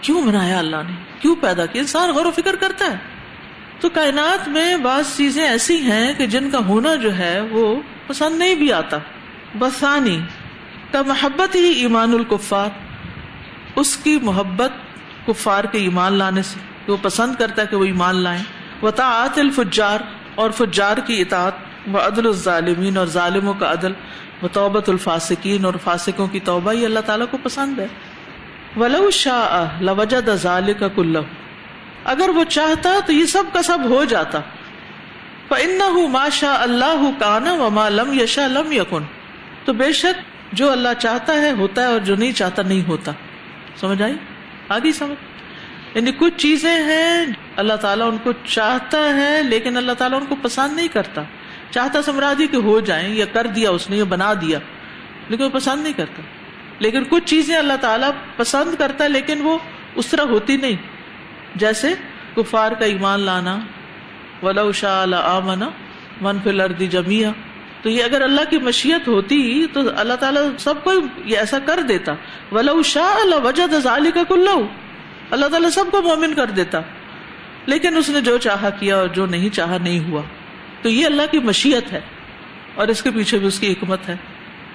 کیوں 0.01 0.21
بنایا 0.21 0.59
اللہ 0.59 0.75
نے؟ 0.75 0.95
کیوں 1.19 1.35
پیدا 1.41 1.65
کیا؟ 1.65 1.81
انسان 1.81 2.09
غور 2.09 2.25
و 2.25 2.31
فکر 2.31 2.55
کرتا 2.55 2.85
ہے۔ 2.85 3.18
تو 3.79 3.89
کائنات 3.89 4.47
میں 4.47 4.77
بعض 4.77 5.17
چیزیں 5.17 5.47
ایسی 5.47 5.77
ہیں 5.77 6.13
کہ 6.13 6.27
جن 6.27 6.49
کا 6.49 6.57
ہونا 6.57 6.95
جو 6.95 7.17
ہے 7.17 7.39
وہ 7.39 7.75
پسند 8.07 8.39
نہیں 8.39 8.55
بھی 8.55 8.73
آتا۔ 8.73 8.97
بسانی، 9.59 10.19
کا 10.91 11.01
محبت 11.01 11.55
ہی 11.55 11.71
ایمان 11.71 12.13
القفار 12.13 12.69
اس 13.75 13.97
کی 13.97 14.19
محبت 14.21 14.71
کفار 15.27 15.63
کے 15.63 15.77
ایمان 15.77 16.13
لانے 16.13 16.41
سے۔ 16.41 16.59
وہ 16.91 16.97
پسند 17.01 17.35
کرتا 17.35 17.61
ہے 17.61 17.67
کہ 17.67 17.77
وہ 17.77 17.85
ایمان 17.85 18.15
لائیں۔ 18.15 18.43
و 18.83 18.91
تعط 18.91 19.39
الفجار، 19.39 19.99
اور 20.35 20.51
فجار 20.51 20.97
کی 20.97 21.21
اطاعت۔ 21.21 21.53
و 21.93 21.97
عدل 21.97 22.27
الظالمین، 22.27 22.97
اور 22.97 23.07
ظالموں 23.07 23.53
کا 23.53 23.71
عدل۔ 23.71 23.93
و 24.43 24.47
توبت 24.47 24.89
الفاسقین، 24.89 25.65
اور 25.65 25.73
فاسقوں 25.83 26.27
کی 26.27 26.39
توبہ، 26.39 26.73
یہ 26.73 26.85
اللہ 26.85 26.99
تعالیٰ 26.99 27.25
کو 27.31 27.37
پسند 27.43 27.79
ہے۔ 27.79 27.87
ولو 28.77 29.11
شاہ 29.11 29.83
لوجد 29.83 30.29
ذالک 30.29 30.83
کلو 30.95 31.21
اگر 32.09 32.29
وہ 32.29 32.43
چاہتا 32.43 32.99
تو 33.05 33.13
یہ 33.13 33.25
سب 33.25 33.43
کا 33.53 33.61
سب 33.61 33.79
ہو 33.83 34.05
جاتا۔ 34.05 34.39
فَإِنَّهُ 35.47 36.09
مَا 36.09 36.29
شَاءَ 36.29 36.61
اللَّهُ 36.61 37.11
كَانَ 37.19 37.49
وَمَا 37.49 37.89
لَمْ 37.89 38.21
يَشَاء 38.21 38.47
لَمْ 38.47 38.73
يَكُنْ۔ 38.73 39.05
تو 39.65 39.73
بے 39.73 39.93
شک 39.93 40.21
جو 40.53 40.71
اللہ 40.71 40.89
چاہتا 40.99 41.33
ہے 41.33 41.51
ہوتا 41.51 41.81
ہے 41.81 41.87
اور 41.87 41.99
جو 41.99 42.15
نہیں 42.15 42.31
چاہتا 42.31 42.61
نہیں 42.61 42.87
ہوتا۔ 42.87 43.11
سمجھ 43.75 44.01
آئی؟ 44.01 44.13
آگی 44.69 44.91
سمجھ۔ 44.91 45.29
یعنی 45.97 46.11
کچھ 46.17 46.33
چیزیں 46.37 46.83
ہیں، 46.83 47.25
اللہ 47.55 47.73
تعالیٰ 47.73 48.11
ان 48.11 48.17
کو 48.23 48.31
چاہتا 48.45 49.15
ہے 49.15 49.43
لیکن 49.43 49.77
اللہ 49.77 49.91
تعالیٰ 49.91 50.19
ان 50.19 50.25
کو 50.25 50.35
پسند 50.41 50.75
نہیں 50.75 50.87
کرتا۔ 50.87 51.21
چاہتا 51.71 52.01
سمراجی 52.01 52.47
کہ 52.47 52.55
ہو 52.55 52.79
جائیں 52.79 53.15
یا 53.15 53.25
کر 53.25 53.47
دیا 53.47 53.69
اس 53.69 53.89
نے 53.89 53.97
یا 53.97 54.03
بنا 54.03 54.33
دیا، 54.33 54.59
لیکن 55.29 55.43
وہ 55.43 55.49
پسند 55.49 55.83
نہیں 55.83 55.93
کرتا۔ 55.93 56.21
لیکن 56.79 57.03
کچھ 57.03 57.23
چیزیں 57.25 57.57
اللہ 57.57 57.73
تعالیٰ 57.81 58.11
پسند 58.35 58.75
کرتا 58.75 59.03
ہے 59.03 59.09
لیکن 59.09 59.41
وہ 59.41 59.57
اس 59.95 60.07
طرح 60.07 60.21
ہوتی 60.21 60.57
نہیں۔ 60.57 60.98
جیسے 61.55 61.93
کفار 62.35 62.71
کا 62.71 62.85
ایمان 62.85 63.19
لانا 63.19 63.59
ولا 64.43 64.61
آمنا 65.37 65.69
من 66.21 66.37
فی 66.43 66.87
جمیا 66.87 67.31
تو 67.81 67.89
یہ 67.89 68.03
اگر 68.03 68.21
اللہ 68.21 68.41
کی 68.49 68.57
مشیت 68.57 69.07
ہوتی 69.07 69.65
تو 69.73 69.79
اللہ 69.97 70.13
تعالیٰ 70.13 70.43
سب 70.59 70.73
کو 70.83 70.93
یہ 71.25 71.37
ایسا 71.37 71.59
کر 71.59 71.79
دیتا۔ 71.81 72.13
ولا 72.51 72.71
شاہ 72.85 73.15
اللہ 73.21 73.35
وجہ 73.35 73.63
کا 74.13 74.23
کلو 74.27 74.67
اللہ 75.31 75.45
تعالیٰ 75.45 75.69
سب 75.69 75.85
کو 75.91 76.01
مومن 76.01 76.33
کر 76.33 76.45
دیتا۔ 76.45 76.79
لیکن 77.65 77.97
اس 77.97 78.09
نے 78.09 78.21
جو 78.21 78.37
چاہا 78.37 78.69
کیا 78.69 78.95
اور 78.95 79.07
جو 79.07 79.25
نہیں 79.25 79.49
چاہا 79.49 79.77
نہیں 79.81 80.11
ہوا۔ 80.11 80.21
تو 80.81 80.89
یہ 80.89 81.05
اللہ 81.05 81.21
کی 81.31 81.39
مشیت 81.39 81.93
ہے۔ 81.93 82.01
اور 82.75 82.87
اس 82.87 83.01
کے 83.01 83.11
پیچھے 83.11 83.37
بھی 83.37 83.47
اس 83.47 83.59
کی 83.59 83.71
حکمت 83.71 84.09
ہے۔ 84.09 84.15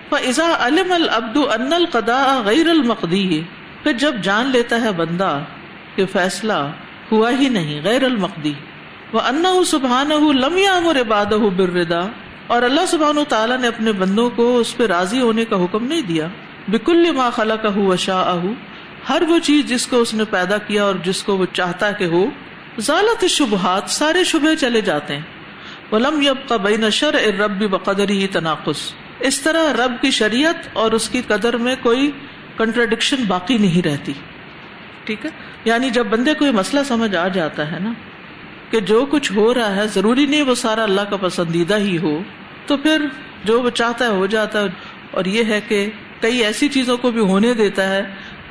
فضا 0.08 0.56
علم 0.60 0.92
العبد 0.92 1.36
ان 1.36 1.72
القدا 1.72 2.42
غیر 2.44 2.68
المقدی 2.68 3.42
پھر 3.82 3.92
جب 3.92 4.14
جان 4.22 4.46
لیتا 4.46 4.80
ہے 4.80 4.92
بندہ 4.92 5.38
کہ 5.96 6.06
فیصلہ 6.12 6.52
ہوا 7.12 7.30
ہی 7.30 7.48
نہیں، 7.48 7.80
غیر 7.84 8.04
المقدی۔ 8.04 8.52
وہ 9.12 9.20
انا 9.20 9.50
سبحان 9.66 10.08
لمیا 10.40 10.72
امر 10.72 11.00
عباد 11.00 11.26
بردا 11.26 12.00
اور 12.46 12.62
اللہ 12.62 12.86
سبحان 12.88 13.16
تعالیٰ 13.28 13.58
نے 13.58 13.68
اپنے 13.68 13.92
بندوں 13.92 14.30
کو 14.30 14.58
اس 14.58 14.76
پہ 14.76 14.86
راضی 14.86 15.20
ہونے 15.20 15.44
کا 15.44 15.56
حکم 15.56 15.86
نہیں 15.86 16.02
دیا۔ 16.02 16.28
بکل 16.68 17.10
ما 17.10 17.30
خلا 17.30 17.56
کا 17.56 17.96
شاہ 17.96 18.44
ہر 19.08 19.22
وہ 19.28 19.38
چیز 19.38 19.66
جس 19.66 19.86
کو 19.86 20.00
اس 20.00 20.14
نے 20.14 20.24
پیدا 20.30 20.58
کیا 20.58 20.84
اور 20.84 20.94
جس 21.04 21.22
کو 21.22 21.36
وہ 21.36 21.46
چاہتا 21.52 21.90
کہ 21.90 22.04
ہو 22.04 22.26
ضالت 22.78 23.24
شبہات 23.24 23.90
سارے 23.90 24.24
شبہ 24.24 24.54
چلے 24.54 24.80
جاتے 24.80 25.14
ہیں۔ 25.14 25.22
ولم 25.92 26.22
یب 26.22 26.48
کا 26.48 26.56
بین 26.56 26.90
شر 26.90 27.14
رب 27.14 27.70
بقدر 27.70 28.08
ہی 28.08 28.26
تناقص 28.26 28.76
اس 29.20 29.40
طرح 29.40 29.72
رب 29.72 29.92
کی 30.00 30.10
شریعت 30.10 30.54
اور 30.72 30.92
اس 30.92 31.08
کی 31.08 31.22
قدر 31.26 31.56
میں 31.56 31.74
کوئی 31.82 32.10
کنٹرڈکشن 32.56 33.16
باقی 33.28 33.58
نہیں 33.58 33.86
رہتی۔ 33.86 34.12
ٹھیک 35.04 35.26
ہے؟ 35.26 35.30
یعنی 35.64 35.90
جب 35.90 36.06
بندے 36.06 36.34
کو 36.34 36.46
یہ 36.46 36.50
مسئلہ 36.50 36.82
سمجھ 36.82 37.16
آ 37.16 37.28
جاتا 37.28 37.72
ہے 37.72 37.78
نا 37.78 37.92
کہ 38.70 38.80
جو 38.80 39.06
کچھ 39.10 39.32
ہو 39.32 39.54
رہا 39.54 39.76
ہے، 39.76 39.86
ضروری 39.86 40.26
نہیں 40.26 40.42
وہ 40.42 40.54
سارا 40.54 40.82
اللہ 40.82 41.00
کا 41.00 41.16
پسندیدہ 41.16 41.78
ہی 41.78 41.98
ہو، 41.98 42.22
تو 42.66 42.76
پھر 42.76 43.06
جو 43.44 43.62
وہ 43.62 43.70
چاہتا 43.70 44.04
ہے 44.04 44.10
ہو 44.10 44.26
جاتا 44.26 44.60
ہے۔ 44.60 44.66
اور 45.10 45.24
یہ 45.24 45.44
ہے 45.44 45.60
کہ 45.68 45.90
کئی 46.20 46.44
ایسی 46.44 46.68
چیزوں 46.68 46.96
کو 46.96 47.10
بھی 47.10 47.20
ہونے 47.20 47.54
دیتا 47.54 47.88
ہے 47.88 48.02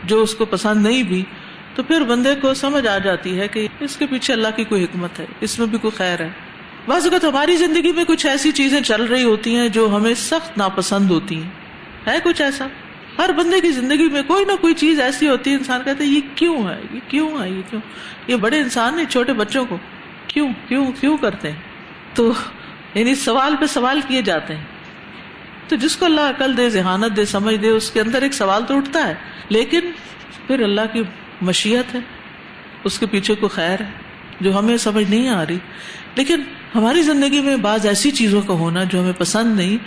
جو 0.04 0.22
اس 0.22 0.36
کو 0.36 0.46
پسند 0.46 0.88
نہیں 0.88 1.04
بھی۔ 1.04 1.24
تو 1.76 1.84
پھر 1.84 2.02
بندے 2.02 2.36
کو 2.36 2.54
سمجھ 2.54 2.88
آ 2.88 2.98
جاتی 2.98 3.40
ہے 3.40 3.48
کہ 3.48 3.68
اس 3.80 3.98
کے 3.98 4.06
پیچھے 4.06 4.34
اللہ 4.34 4.48
کی 4.56 4.64
کوئی 4.64 4.84
حکمت 4.84 5.20
ہے، 5.20 5.26
اس 5.40 5.60
میں 5.60 5.68
بھی 5.68 5.78
کوئی 5.78 5.98
خیر 5.98 6.20
ہے۔ 6.20 6.30
بعض 6.88 7.06
اوقات 7.06 7.24
ہماری 7.24 7.56
زندگی 7.56 7.92
میں 7.92 8.04
کچھ 8.08 8.26
ایسی 8.26 8.52
چیزیں 8.52 8.82
چل 8.82 9.04
رہی 9.04 9.24
ہوتی 9.24 9.56
ہیں 9.56 9.70
جو 9.70 9.96
ہمیں 9.96 10.14
سخت 10.14 10.58
ناپسند 10.58 11.12
ہوتی 11.12 11.44
ہیں۔ 11.44 11.50
ہے 12.08 12.18
کچھ 12.24 12.42
ایسا؟ 12.42 12.68
ہر 13.18 13.32
بندے 13.32 13.62
کی 13.62 13.72
زندگی 13.72 14.10
میں 14.10 14.24
کوئی 14.28 14.46
نہ 14.46 14.52
کوئی 14.62 14.74
چیز 14.74 15.00
ایسی 15.00 15.28
ہوتی 15.28 15.52
ہے، 15.52 15.56
انسان 15.56 15.82
کہتے 15.86 16.06
یہ 16.06 16.22
کیوں 16.36 16.70
ہے؟ 16.70 16.82
یہ 16.94 17.00
کیوں 17.08 17.44
ہے؟ 17.44 17.50
یہ 17.50 17.62
کیوں؟ 17.70 17.82
یہ 18.28 18.36
بڑے 18.36 18.60
انسان 18.60 18.96
نہیں 18.96 19.06
چھوٹے 19.06 19.34
بچوں 19.34 19.66
کو۔ 19.66 19.78
کیوں؟ 20.28 20.48
کیوں؟ 20.68 20.92
کیوں 21.00 21.18
کرتے 21.18 21.52
ہیں؟ 21.52 21.60
تو 22.14 22.34
یعنی 22.94 23.16
سوال 23.16 23.56
پہ 23.60 23.66
سوال 23.66 24.02
کیے 24.08 24.22
جاتے 24.22 24.56
ہیں۔ 24.56 24.64
تو 25.68 25.76
جس 25.76 25.98
کو 25.98 26.06
اللہ 26.06 26.22
عقل 26.22 26.58
دے، 26.58 26.70
ذہانت 26.70 27.18
دے، 27.18 27.26
سمجھ 27.26 27.56
دے، 27.56 27.70
اس 27.70 27.92
کے 27.92 28.02
اندر 28.02 28.22
ایک 28.22 28.34
سوال 28.34 28.66
تو 28.68 28.78
اٹھتا 28.78 29.08
ہے۔ 29.08 29.14
لیکن 29.50 29.80
پھر 30.48 30.64
اللہ 30.64 30.82
کی 30.94 31.04
مشیت 31.42 31.96
ہے، 31.96 32.00
اس 32.84 33.00
کے 33.00 33.06
پیچھے 33.06 33.36
کو 33.36 33.48
خیر 33.48 33.80
ہے، 33.80 33.90
جو 34.42 34.60
ہمیں 34.60 34.78
سمجھ 34.78 35.10
نہیں 35.10 35.30
آ 35.30 35.46
رہی۔ 35.46 35.58
لیکن 36.16 36.42
ہماری 36.76 37.02
زندگی 37.02 37.42
میں 37.42 37.56
بعض 37.56 37.86
ایسی 37.86 38.12
چیزوں 38.12 38.42
کا 38.42 38.54
ہونا 38.54 38.84
جو 38.84 39.02
ہمیں 39.02 39.14
پسند 39.18 39.56
نہیں 39.56 39.78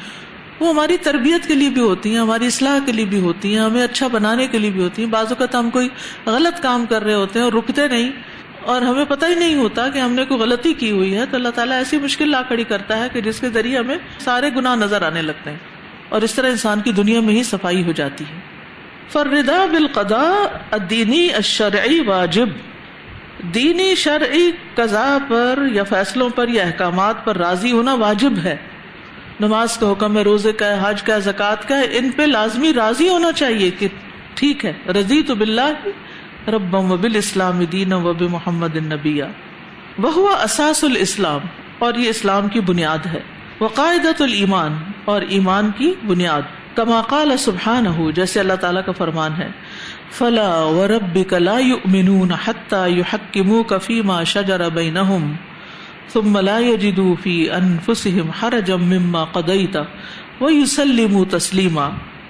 وہ 0.60 0.68
ہماری 0.68 0.96
تربیت 0.96 1.48
کے 1.48 1.54
لیے 1.54 1.70
بھی 1.70 1.80
ہوتی 1.80 2.10
ہیں، 2.10 2.18
ہماری 2.18 2.46
اصلاح 2.46 2.78
کے 2.86 2.92
لیے 2.92 3.04
بھی 3.04 3.20
ہوتی 3.20 3.52
ہیں، 3.52 3.60
ہمیں 3.60 3.82
اچھا 3.82 4.06
بنانے 4.06 4.46
کے 4.46 4.58
لیے 4.58 4.70
بھی 4.70 4.82
ہوتی 4.82 5.02
ہیں۔ 5.02 5.10
بعض 5.10 5.26
اوقات 5.28 5.54
ہم 5.54 5.70
کوئی 5.70 5.88
غلط 6.26 6.62
کام 6.62 6.86
کر 6.86 7.04
رہے 7.04 7.14
ہوتے 7.14 7.38
ہیں 7.38 7.44
اور 7.44 7.52
رکتے 7.52 7.88
نہیں 7.88 8.10
اور 8.64 8.82
ہمیں 8.82 9.04
پتہ 9.08 9.26
ہی 9.26 9.34
نہیں 9.34 9.54
ہوتا 9.54 9.88
کہ 9.88 9.98
ہم 9.98 10.12
نے 10.12 10.24
کوئی 10.24 10.40
غلطی 10.40 10.72
کی 10.72 10.90
ہوئی 10.90 11.16
ہے۔ 11.16 11.26
تو 11.26 11.36
اللہ 11.36 11.48
تعالیٰ 11.48 11.78
ایسی 11.78 11.98
مشکل 11.98 12.30
لا 12.30 12.42
کھڑی 12.42 12.64
کرتا 12.64 12.98
ہے 12.98 13.08
کہ 13.12 13.20
جس 13.20 13.40
کے 13.40 13.48
ذریعے 13.48 13.78
ہمیں 13.78 13.98
سارے 14.18 14.50
گناہ 14.56 14.76
نظر 14.76 15.02
آنے 15.02 15.22
لگتے 15.22 15.50
ہیں 15.50 15.58
اور 16.08 16.22
اس 16.22 16.34
طرح 16.34 16.48
انسان 16.48 16.80
کی 16.80 16.92
دنیا 16.92 17.20
میں 17.20 17.34
ہی 17.34 17.42
صفائی 17.42 17.82
ہو 17.84 17.92
جاتی 17.92 18.24
ہے۔ 18.24 18.40
فردا 19.12 19.66
بالقدا 19.66 20.46
دینی 20.90 21.28
اشرعی 21.34 22.00
واجب۔ 22.00 22.48
دینی 23.54 23.94
شرعی 23.94 24.50
قضاء 24.74 25.16
پر 25.28 25.58
یا 25.72 25.82
فیصلوں 25.82 26.28
پر 26.28 26.48
یا 26.48 26.64
احکامات 26.64 27.24
پر 27.24 27.36
راضی 27.36 27.72
ہونا 27.72 27.94
واجب 27.94 28.32
ہے۔ 28.44 28.56
نماز 29.40 29.78
کا 29.78 29.92
حکم 29.92 30.16
ہے، 30.16 30.22
روزے 30.22 30.52
کا 30.52 30.66
ہے، 30.66 30.78
حج 30.82 31.02
کا 31.02 31.14
ہے، 31.14 31.20
زکوٰۃ 31.20 31.68
کا 31.68 31.78
ہے، 31.78 31.86
ان 31.90 32.10
پہ 32.16 32.22
لازمی 32.22 32.72
راضی 32.72 33.08
ہونا 33.08 33.32
چاہیے 33.32 33.70
کہ 33.70 33.88
ٹھیک 34.34 34.64
ہے 34.64 34.72
رضی 34.88 35.22
تو 35.22 35.34
بلّہ 35.34 35.88
رب 36.48 36.74
و 36.74 36.96
بل 36.96 37.16
اسلام 37.16 37.64
دین 37.64 37.92
و 37.92 38.00
بب 38.00 38.22
محمد 38.22 38.76
النبی 38.76 39.20
وہ 39.98 40.28
اساس 40.28 40.84
الاسلام، 40.84 41.40
اور 41.78 41.94
یہ 41.94 42.08
اسلام 42.08 42.48
کی 42.48 42.60
بنیاد 42.60 43.06
ہے۔ 43.06 43.20
وہ 43.60 43.68
قاعدت 43.68 44.22
المان 44.22 44.76
اور 45.04 45.22
ایمان 45.22 45.70
کی 45.76 45.94
بنیاد۔ 46.04 46.42
کما 46.74 47.02
قال 47.02 47.36
سبحان 47.36 47.86
ہو 47.86 48.10
جیسے 48.10 48.40
اللہ 48.40 48.52
تعالیٰ 48.52 48.84
کا 48.86 48.92
فرمان 48.92 49.30
ہے۔ 49.38 49.48
فلا 50.12 50.64
و 50.64 50.86
رب 50.88 51.18
کلا 51.28 51.58
یؤمنون 51.58 52.32
حتى 52.32 52.98
يحكموك 52.98 53.72
فيما 53.82 54.22
شجر 54.24 54.68
بينهم 54.68 55.32
ثم 56.12 56.38
لا 56.38 56.58
يجدوا 56.58 57.14
في 57.22 57.50
انفسهم 57.50 58.30
حرجا 58.30 58.76
مما 58.76 59.24
قضيت 59.24 59.76
ويسلموا 60.40 61.24
تسليما۔ 61.30 61.88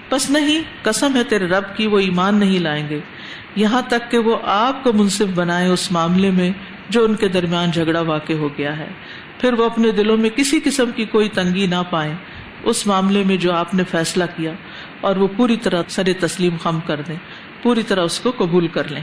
پس 0.09 0.31
نہیں، 0.31 0.63
قسم 0.83 1.17
ہے 1.17 1.25
تیرے 1.25 1.47
رب 1.47 1.77
کی، 1.77 1.87
وہ 1.87 1.99
ایمان 1.99 2.37
نہیں 2.37 2.59
لائیں 2.59 2.89
گے۔ 2.89 3.01
یہاں 3.57 3.83
تک 3.89 4.11
کہ 4.11 4.19
وہ 4.19 4.37
آپ 4.45 4.85
کو 4.85 4.93
منصف 4.93 5.27
بنائے 5.35 5.69
اس 5.69 5.93
معاملے 5.93 6.31
میں 6.31 6.51
جو 6.89 7.05
ان 7.05 7.15
کے 7.15 7.29
درمیان 7.29 7.71
جھگڑا 7.71 8.01
واقع 8.01 8.33
ہو 8.33 8.49
گیا 8.59 8.79
ہے۔ 8.79 8.89
پھر 9.41 9.53
وہ 9.53 9.65
اپنے 9.65 9.91
دلوں 9.91 10.17
میں 10.17 10.31
کسی 10.31 10.61
قسم 10.65 10.91
کی 10.97 11.05
کوئی 11.05 11.29
تنگی 11.29 11.67
نہ 11.67 11.83
پائیں۔ 11.91 12.15
اس 12.65 12.87
معاملے 12.87 13.25
میں 13.25 13.37
جو 13.37 13.53
آپ 13.53 13.75
نے 13.75 13.83
فیصلہ 13.91 14.25
کیا 14.37 14.53
اور 15.01 15.17
وہ 15.17 15.29
پوری 15.37 15.57
طرح 15.57 15.83
سر 15.89 16.03
تسلیم 16.21 16.57
خم 16.63 16.79
کر 16.87 17.01
دیں۔ 17.09 17.17
پوری 17.63 17.83
طرح 17.83 18.03
اس 18.03 18.21
کو 18.21 18.33
قبول 18.37 18.69
کر 18.69 18.89
لیں۔ 18.89 19.03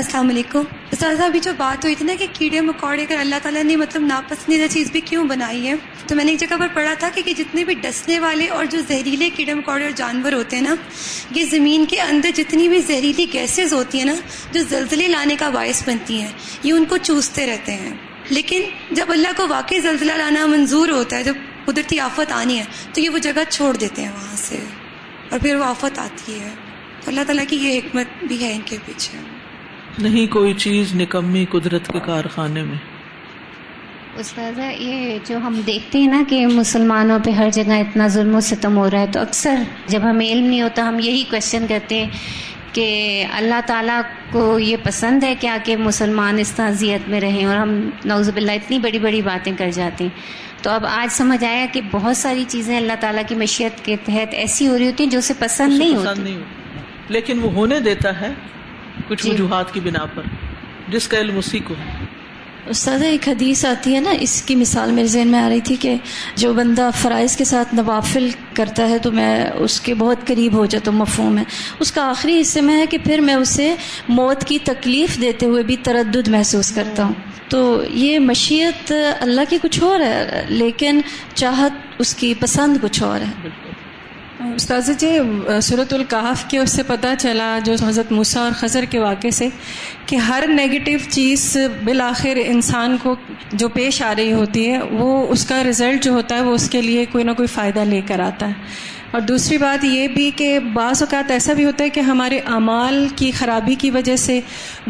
السلام 0.00 0.28
علیکم۔ 0.28 0.62
استاذہ 0.90 1.22
ابھی 1.22 1.40
جو 1.40 1.52
بات 1.56 1.84
ہوئی 1.84 1.94
تھی 1.94 2.06
نا 2.06 2.12
کہ 2.18 2.26
کیڑے 2.32 2.60
مکوڑے 2.60 3.06
کر 3.06 3.16
اللہ 3.16 3.34
تعالیٰ 3.42 3.62
نے 3.62 3.76
مطلب 3.76 4.02
ناپسندیدہ 4.02 4.66
چیز 4.70 4.90
بھی 4.92 5.00
کیوں 5.00 5.24
بنائی 5.24 5.68
ہے؟ 5.68 5.74
تو 6.06 6.16
میں 6.16 6.24
نے 6.24 6.30
ایک 6.30 6.40
جگہ 6.40 6.56
پر 6.58 6.66
پڑھا 6.74 6.94
تھا 6.94 7.08
کہ 7.14 7.32
جتنے 7.36 7.64
بھی 7.64 7.74
ڈسنے 7.74 8.20
والے 8.20 8.48
اور 8.48 8.64
جو 8.64 8.78
زہریلے 8.88 9.30
کیڑے 9.30 9.54
مکوڑے 9.54 9.82
اور 9.82 9.90
جانور 9.90 10.32
ہوتے 10.32 10.56
ہیں 10.56 10.62
نا، 10.62 10.74
یہ 11.30 11.44
زمین 11.44 11.84
کے 11.86 12.00
اندر 12.00 12.30
جتنی 12.34 12.68
بھی 12.68 12.80
زہریلی 12.80 13.26
گیسز 13.32 13.72
ہوتی 13.72 13.98
ہیں 13.98 14.04
نا، 14.04 14.14
جو 14.52 14.62
زلزلے 14.62 15.08
لانے 15.08 15.36
کا 15.36 15.48
باعث 15.48 15.88
بنتی 15.88 16.20
ہیں، 16.20 16.32
یہ 16.62 16.72
ان 16.72 16.84
کو 16.84 16.96
چوستے 16.96 17.46
رہتے 17.46 17.72
ہیں۔ 17.72 17.94
لیکن 18.30 18.62
جب 18.90 19.06
اللہ 19.08 19.28
کو 19.36 19.48
واقعی 19.48 19.80
زلزلہ 19.80 20.12
لانا 20.12 20.46
منظور 20.46 20.88
ہوتا 20.88 21.16
ہے، 21.16 21.24
جب 21.24 21.34
قدرتی 21.64 22.00
آفت 22.00 22.32
آنی 22.32 22.58
ہے، 22.58 22.64
تو 22.94 23.00
یہ 23.00 23.08
وہ 23.08 23.18
جگہ 23.18 23.40
چھوڑ 23.48 23.76
دیتے 23.76 24.02
ہیں 24.02 24.12
وہاں 24.12 24.36
سے 24.36 24.58
اور 25.30 25.38
پھر 25.38 25.54
وہ 25.56 25.64
آفت 25.64 25.98
آتی 25.98 26.40
ہے۔ 26.40 26.48
تو 27.04 27.10
اللہ 27.10 27.20
تعالیٰ 27.26 27.44
کی 27.48 27.56
یہ 27.56 27.78
حکمت 27.78 28.06
بھی 28.22 28.44
ہے 28.44 28.52
ان 28.52 28.60
کے 28.64 28.76
پیچھے۔ 28.86 29.39
نہیں 29.98 30.32
کوئی 30.32 30.54
چیز 30.54 30.94
نکمی 30.94 31.44
قدرت 31.50 31.88
کے 31.92 32.00
کارخانے 32.00 32.62
میں۔ 32.62 32.76
استاذہ 34.16 34.62
یہ 34.78 35.18
جو 35.26 35.36
ہم 35.36 35.60
دیکھتے 35.66 35.98
ہیں 35.98 36.06
نا 36.06 36.22
کہ 36.28 36.46
مسلمانوں 36.46 37.18
پہ 37.24 37.30
ہر 37.30 37.48
جگہ 37.52 37.72
اتنا 37.72 38.08
ظلم 38.08 38.34
و 38.34 38.40
ستم 38.40 38.76
ہو 38.76 38.90
رہا 38.90 39.00
ہے 39.00 39.06
تو 39.12 39.20
اکثر 39.20 39.54
جب 39.86 40.00
ہمیں 40.10 40.26
علم 40.26 40.46
نہیں 40.46 40.62
ہوتا 40.62 40.88
ہم 40.88 40.98
یہی 40.98 41.22
کوشچن 41.30 41.66
کرتے 41.68 42.04
ہیں 42.04 42.10
کہ 42.72 43.24
اللہ 43.32 43.60
تعالیٰ 43.66 44.00
کو 44.30 44.58
یہ 44.58 44.76
پسند 44.82 45.24
ہے 45.24 45.34
کیا 45.40 45.56
کہ 45.64 45.76
مسلمان 45.76 46.38
اس 46.38 46.50
تعزیت 46.50 47.08
میں 47.08 47.20
رہیں؟ 47.20 47.44
اور 47.44 47.56
ہم 47.56 47.90
نوز 48.04 48.30
باللہ 48.30 48.52
اتنی 48.52 48.78
بڑی 48.78 48.98
بڑی 48.98 49.22
باتیں 49.22 49.52
کر 49.58 49.70
جاتے 49.70 50.04
ہیں۔ 50.04 50.20
تو 50.62 50.70
اب 50.70 50.86
آج 50.86 51.12
سمجھ 51.12 51.44
آیا 51.44 51.66
کہ 51.72 51.80
بہت 51.90 52.16
ساری 52.16 52.44
چیزیں 52.48 52.76
اللہ 52.76 52.92
تعالیٰ 53.00 53.22
کی 53.28 53.34
مشیت 53.34 53.84
کے 53.84 53.96
تحت 54.04 54.34
ایسی 54.34 54.68
ہو 54.68 54.78
رہی 54.78 54.86
ہوتی 54.86 55.04
ہیں 55.04 55.10
جو 55.10 55.18
اسے 55.18 55.34
پسند 55.38 55.78
نہیں 55.78 55.96
ہوتی۔ 55.96 56.38
لیکن 57.08 57.38
وہ 57.38 57.52
ہونے 57.52 57.80
دیتا 57.80 58.20
ہے۔ 58.20 58.32
کچھ 59.08 59.24
جی۔ 59.24 59.30
وجوہات 59.30 59.74
کی 59.74 59.80
بنا 59.80 60.06
پر 60.14 60.22
جس 60.88 61.08
کا 61.08 61.18
علم 61.18 61.38
اسی 61.38 61.58
کو 61.58 61.74
ہے۔ 61.74 62.04
استاد 62.66 62.98
ایک 63.02 63.28
حدیث 63.28 63.64
آتی 63.64 63.94
ہے 63.94 64.00
نا 64.00 64.10
اس 64.20 64.42
کی 64.42 64.54
مثال 64.54 64.92
میرے 64.92 65.06
ذہن 65.06 65.28
میں 65.28 65.40
آ 65.40 65.48
رہی 65.48 65.60
تھی 65.60 65.76
کہ 65.76 65.94
جو 66.36 66.52
بندہ 66.52 66.90
فرائض 66.94 67.36
کے 67.36 67.44
ساتھ 67.44 67.74
نوافل 67.74 68.28
کرتا 68.54 68.88
ہے 68.88 68.98
تو 68.98 69.12
میں 69.12 69.50
اس 69.54 69.80
کے 69.80 69.94
بہت 69.94 70.26
قریب 70.26 70.52
ہو 70.52 70.66
جاتا 70.66 70.90
ہوں 70.90 70.98
مفہوم 70.98 71.38
ہے۔ 71.38 71.44
اس 71.78 71.92
کا 71.92 72.10
آخری 72.10 72.40
حصے 72.40 72.60
میں 72.60 72.76
ہے 72.76 72.86
کہ 72.86 72.98
پھر 72.98 73.18
میں 73.18 73.34
اسے 73.34 73.74
موت 74.08 74.44
کی 74.44 74.58
تکلیف 74.64 75.20
دیتے 75.20 75.46
ہوئے 75.46 75.62
بھی 75.62 75.76
تردد 75.76 76.28
محسوس 76.28 76.70
کرتا 76.70 77.04
ہوں۔ 77.04 77.12
تو 77.48 77.82
یہ 77.90 78.18
مشیت 78.18 78.92
اللہ 79.20 79.40
کی 79.48 79.58
کچھ 79.62 79.82
اور 79.82 80.00
ہے 80.00 80.46
لیکن 80.48 81.00
چاہت 81.34 81.72
اس 81.98 82.14
کی 82.14 82.34
پسند 82.40 82.76
کچھ 82.82 83.02
اور 83.02 83.20
ہے۔ 83.20 83.48
استاذ 84.40 84.90
جی 84.98 85.08
صورت 85.62 85.92
القحف 85.92 86.44
کے 86.48 86.58
اس 86.58 86.72
سے 86.72 86.82
پتہ 86.82 87.06
چلا 87.18 87.58
جو 87.64 87.74
حضرت 87.82 88.12
موسیٰ 88.12 88.42
اور 88.42 88.52
خضر 88.56 88.84
کے 88.90 88.98
واقعے 88.98 89.30
سے، 89.30 89.48
کہ 90.06 90.16
ہر 90.16 90.44
نگیٹو 90.48 90.96
چیز 91.10 91.56
بالآخر 91.84 92.38
انسان 92.44 92.96
کو 93.02 93.14
جو 93.52 93.68
پیش 93.68 94.00
آ 94.02 94.14
رہی 94.16 94.32
ہوتی 94.32 94.70
ہے، 94.70 94.78
وہ 94.90 95.26
اس 95.28 95.44
کا 95.46 95.62
رزلٹ 95.64 96.04
جو 96.04 96.12
ہوتا 96.12 96.36
ہے، 96.36 96.42
وہ 96.42 96.54
اس 96.54 96.68
کے 96.70 96.82
لیے 96.82 97.04
کوئی 97.12 97.24
نہ 97.24 97.32
کوئی 97.32 97.46
فائدہ 97.46 97.80
لے 97.80 98.00
کر 98.06 98.20
آتا 98.20 98.48
ہے۔ 98.48 98.52
اور 99.10 99.20
دوسری 99.20 99.58
بات 99.58 99.84
یہ 99.84 100.08
بھی 100.08 100.30
کہ 100.36 100.58
بعض 100.58 101.02
اوقات 101.02 101.30
ایسا 101.30 101.52
بھی 101.52 101.64
ہوتا 101.64 101.84
ہے 101.84 101.88
کہ 101.88 102.00
ہمارے 102.00 102.38
اعمال 102.38 103.08
کی 103.16 103.30
خرابی 103.30 103.74
کی 103.74 103.90
وجہ 103.90 104.16
سے، 104.16 104.40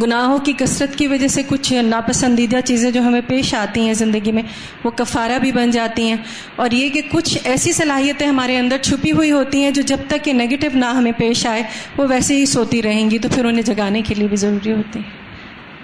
گناہوں 0.02 0.38
کی 0.38 0.52
کثرت 0.58 0.96
کی 0.96 1.06
وجہ 1.06 1.26
سے 1.26 1.42
کچھ 1.46 1.72
ناپسندیدہ 1.72 2.56
چیزیں 2.64 2.90
جو 2.90 3.02
ہمیں 3.02 3.20
پیش 3.26 3.54
آتی 3.54 3.80
ہیں 3.80 3.94
زندگی 3.94 4.32
میں، 4.32 4.42
وہ 4.84 4.90
کفارہ 4.90 5.38
بھی 5.38 5.52
بن 5.52 5.70
جاتی 5.70 6.08
ہیں۔ 6.08 6.16
اور 6.56 6.70
یہ 6.70 6.88
کہ 6.88 7.02
کچھ 7.10 7.38
ایسی 7.44 7.72
صلاحیتیں 7.72 8.26
ہمارے 8.26 8.58
اندر 8.58 8.76
چھپی 8.78 9.12
ہوئی 9.12 9.32
ہوتی 9.32 9.62
ہیں 9.62 9.70
جو 9.70 9.82
جب 9.82 9.98
تک 10.08 10.24
کہ 10.24 10.32
نگیٹو 10.32 10.66
نہ 10.74 10.86
ہمیں 10.86 11.12
پیش 11.16 11.46
آئے، 11.46 11.62
وہ 11.96 12.06
ویسے 12.08 12.36
ہی 12.36 12.46
سوتی 12.46 12.82
رہیں 12.82 13.10
گی 13.10 13.18
تو 13.18 13.28
پھر 13.34 13.44
انہیں 13.44 13.62
جگانے 13.62 14.02
کے 14.02 14.14
لیے 14.14 14.28
بھی 14.28 14.36
ضروری 14.36 14.72
ہوتی 14.72 14.98
ہیں۔ 14.98 15.19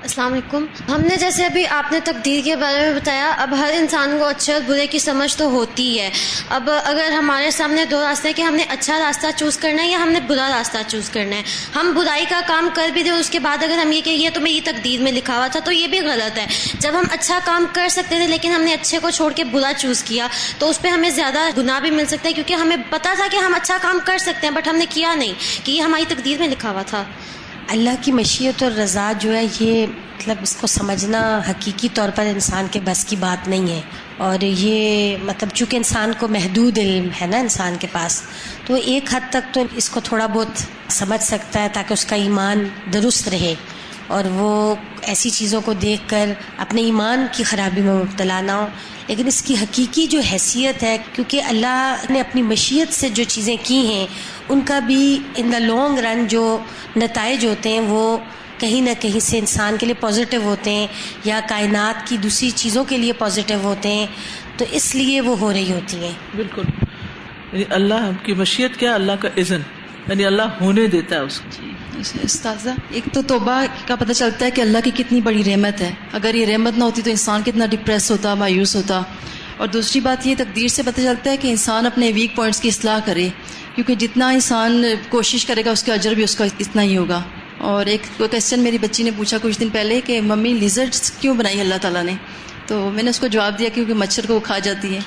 السلام 0.07 0.33
علیکم۔ 0.33 0.65
ہم 0.89 1.01
نے 1.01 1.17
جیسے 1.17 1.45
ابھی 1.45 1.67
آپ 1.67 1.93
نے 1.93 2.01
تقدیر 2.05 2.41
کے 2.45 2.57
بارے 2.57 2.81
میں 2.81 2.95
بتایا، 2.95 3.31
اب 3.39 3.55
ہر 3.59 3.71
انسان 3.75 4.17
کو 4.19 4.25
اچھے 4.25 4.53
اور 4.53 4.61
برے 4.67 4.87
کی 4.87 4.99
سمجھ 4.99 5.37
تو 5.37 5.45
ہوتی 5.51 6.01
ہے۔ 6.01 6.11
اب 6.49 6.71
اگر 6.85 7.13
ہمارے 7.13 7.51
سامنے 7.51 7.85
دو 7.85 8.03
راستے 8.03 8.29
ہیں 8.29 8.37
کہ 8.37 8.43
ہم 8.43 8.55
نے 8.55 8.65
اچھا 8.69 8.99
راستہ 8.99 9.27
چوز 9.37 9.59
کرنا 9.59 9.83
ہے 9.83 9.89
یا 9.89 10.03
ہم 10.03 10.09
نے 10.09 10.21
برا 10.21 10.49
راستہ 10.59 10.79
چوز 10.89 11.11
کرنا 11.11 11.37
ہے۔ 11.37 11.43
ہم 11.75 11.93
برائی 11.97 12.25
کا 12.29 12.41
کام 12.47 12.69
کر 12.75 12.89
بھی 12.89 13.03
دیں 13.03 13.11
اس 13.11 13.31
کے 13.31 13.39
بعد 13.39 13.63
اگر 13.63 13.79
ہم 13.79 13.93
یہ 13.93 14.01
کہ 14.01 14.11
یہ 14.11 14.31
تو 14.35 14.41
میری 14.41 14.61
تقدیر 14.65 15.03
میں 15.03 15.13
لکھا 15.13 15.37
ہوا 15.37 15.47
تھا، 15.47 15.61
تو 15.61 15.73
یہ 15.73 15.87
بھی 15.87 16.01
غلط 16.01 16.39
ہے۔ 16.39 16.47
جب 16.79 16.99
ہم 16.99 17.05
اچھا 17.11 17.39
کام 17.45 17.67
کر 17.73 17.89
سکتے 17.89 18.17
تھے، 18.17 18.27
لیکن 18.27 18.53
ہم 18.53 18.63
نے 18.63 18.75
اچھے 18.75 18.99
کو 19.03 19.11
چھوڑ 19.11 19.33
کے 19.33 19.45
برا 19.45 19.73
چوز 19.79 20.03
کیا، 20.03 20.27
تو 20.59 20.71
اس 20.71 20.83
پہ 20.83 20.89
ہمیں 20.89 21.11
زیادہ 21.11 21.49
گناہ 21.57 21.81
بھی 21.81 21.91
مل 21.91 22.07
سکتا 22.07 22.29
ہے، 22.29 22.35
کیونکہ 22.35 22.55
ہمیں 22.55 22.77
پتا 22.91 23.15
تھا 23.17 23.27
کہ 23.31 23.37
ہم 23.37 23.55
اچھا 23.55 23.77
کام 23.83 23.99
کر 24.05 24.19
سکتے 24.19 24.47
ہیں، 24.47 24.55
بٹ 24.55 24.69
ہم 24.69 24.77
نے 24.77 24.87
کیا 24.89 25.15
نہیں، 25.15 25.33
کہ 25.65 25.73
یہ 25.73 25.83
ہماری 25.83 26.05
تقدیر 26.09 26.39
میں 26.39 26.49
لکھا 26.49 26.71
ہوا 26.71 26.83
تھا۔ 26.83 27.05
اللہ 27.69 27.91
کی 28.01 28.13
مشیت 28.13 28.63
اور 28.63 28.73
رضا 28.73 29.13
جو 29.21 29.37
ہے، 29.37 29.45
یہ 29.61 29.87
مطلب 29.87 30.37
اس 30.43 30.57
کو 30.57 30.67
سمجھنا 30.67 31.41
حقیقی 31.51 31.89
طور 31.95 32.09
پر 32.15 32.27
انسان 32.27 32.67
کے 32.71 32.81
بس 32.85 33.05
کی 33.05 33.17
بات 33.17 33.49
نہیں 33.49 33.69
ہے۔ 33.69 33.81
اور 34.17 34.39
یہ 34.41 35.17
مطلب 35.23 35.49
چونکہ 35.55 35.77
انسان 35.77 36.13
کو 36.19 36.29
محدود 36.29 36.79
علم 36.79 37.09
ہے 37.21 37.27
نا 37.27 37.39
انسان 37.39 37.77
کے 37.81 37.87
پاس، 37.93 38.23
تو 38.67 38.75
ایک 38.75 39.15
حد 39.15 39.21
تک 39.31 39.55
تو 39.55 39.63
اس 39.77 39.89
کو 39.89 40.01
تھوڑا 40.01 40.27
بہت 40.27 40.47
سمجھ 40.89 41.23
سکتا 41.23 41.63
ہے 41.63 41.69
تاکہ 41.73 41.93
اس 41.93 42.05
کا 42.05 42.17
ایمان 42.17 42.69
درست 42.93 43.29
رہے۔ 43.29 43.55
اور 44.07 44.25
وہ 44.25 44.75
ایسی 45.03 45.31
چیزوں 45.31 45.61
کو 45.61 45.73
دیکھ 45.73 46.03
کر 46.07 46.33
اپنے 46.57 46.83
ایمان 46.83 47.27
کی 47.33 47.45
خرابی 47.45 47.81
میں 47.81 47.95
مبتلا 47.95 48.41
نہ 48.41 48.53
ہو۔ 48.53 48.67
لیکن 49.07 49.27
اس 49.27 49.43
کی 49.43 49.55
حقیقی 49.55 50.07
جو 50.07 50.21
حیثیت 50.21 50.83
ہے، 50.83 50.99
کیونکہ 51.13 51.43
اللہ 51.43 51.97
نے 52.11 52.21
اپنی 52.21 52.43
مشیت 52.43 52.93
سے 52.93 53.09
جو 53.09 53.25
چیزیں 53.29 53.57
کی 53.63 53.87
ہیں 53.87 54.07
ان 54.49 54.61
کا 54.61 54.79
بھی 54.79 55.19
ان 55.37 55.53
دا 55.53 55.59
لانگ 55.59 55.99
رن 55.99 56.27
جو 56.27 56.59
نتائج 56.97 57.47
ہوتے 57.47 57.69
ہیں 57.69 57.81
وہ 57.81 58.19
کہیں 58.59 58.81
نہ 58.81 58.91
کہیں 59.01 59.21
سے 59.21 59.39
انسان 59.39 59.77
کے 59.81 59.87
لیے 59.87 59.95
پازیٹیو 59.95 60.43
ہوتے 60.43 60.71
ہیں 60.71 60.87
یا 61.25 61.41
کائنات 61.49 62.09
کی 62.09 62.17
دوسری 62.17 62.51
چیزوں 62.51 62.85
کے 62.85 62.97
لیے 62.99 63.13
پازیٹیو 63.13 63.59
ہوتے 63.63 63.89
ہیں 63.89 64.07
تو 64.57 64.65
اس 64.71 64.95
لیے 64.95 65.21
وہ 65.21 65.39
ہو 65.39 65.53
رہی 65.53 65.73
ہوتی 65.73 65.97
ہیں۔ 66.05 66.13
بالکل۔ 66.35 66.63
یعنی 67.53 67.65
اللہ 67.71 68.11
کی 68.23 68.33
مشیت 68.35 68.77
کیا؟ 68.77 68.95
اللہ 68.95 69.13
کا 69.21 69.29
عزن 69.37 69.61
یعنی 70.09 70.25
اللہ 70.25 70.43
ہونے 70.61 70.87
دیتا 70.87 71.15
ہے 71.17 71.21
اس 71.21 71.41
کو۔ 71.41 71.67
جی، 72.03 72.19
استاذہ 72.23 72.71
ایک 72.91 73.05
تو 73.13 73.23
توبہ 73.23 73.65
کا 73.87 73.97
پتہ 73.97 74.13
چلتا 74.13 74.47
ہے 74.47 74.51
کہ 74.51 74.61
اللہ 74.61 74.79
کی 74.85 74.91
کتنی 74.97 75.21
بڑی 75.21 75.43
رحمت 75.47 75.81
ہے۔ 75.81 75.91
اگر 76.13 76.35
یہ 76.35 76.47
رحمت 76.47 76.79
نہ 76.79 76.85
ہوتی 76.85 77.03
تو 77.03 77.11
انسان 77.11 77.43
کتنا 77.45 77.67
ڈپریس 77.67 78.11
ہوتا 78.11 78.35
مایوس 78.35 78.77
ہوتا۔ 78.77 79.03
اور 79.57 79.69
دوسری 79.69 80.01
بات 80.01 80.27
یہ 80.27 80.35
تقدیر 80.39 80.69
سے 80.69 80.83
پتہ 80.83 81.01
چلتا 81.01 81.31
ہے 81.31 81.37
کہ 81.37 81.49
انسان 81.49 81.87
اپنے 81.87 82.13
ویک 82.15 82.37
پوائنٹس 82.37 82.61
کی 82.61 82.69
اصلاح 82.69 82.99
کرے۔ 83.05 83.29
کیونکہ 83.77 83.95
جتنا 83.95 84.29
انسان 84.29 84.85
کوشش 85.09 85.47
کرے 85.47 85.65
گا، 85.65 85.71
اس 85.71 85.83
کا 85.83 85.95
اجر 85.95 86.13
بھی 86.13 86.25
اس 86.25 86.37
کا 86.37 86.45
اتنا 86.45 86.83
ہی 86.83 86.97
ہوگا۔ 86.97 87.23
اور 87.59 87.87
ایک 87.87 88.01
کوشچن 88.17 88.61
میری 88.61 88.79
بچی 88.79 89.03
نے 89.03 89.11
پوچھا 89.17 89.37
کچھ 89.43 89.61
دن 89.61 89.69
پہلے 89.73 90.01
کہ، 90.01 90.21
ممی 90.21 90.53
لیزرڈس 90.53 91.11
کیوں 91.11 91.35
بنائی 91.35 91.61
اللہ 91.61 91.75
تعالیٰ 91.83 92.03
نے؟ 92.03 92.13
تو 92.67 92.91
میں 92.91 93.03
نے 93.03 93.11
اس 93.11 93.21
کو 93.21 93.27
جواب 93.27 93.59
دیا 93.59 93.69
کیونکہ 93.75 93.95
مچھر 93.95 94.27
کو 94.27 94.35
وہ 94.35 94.41
کھا 94.41 94.59
جاتی 94.59 94.95
ہے۔ 94.95 95.01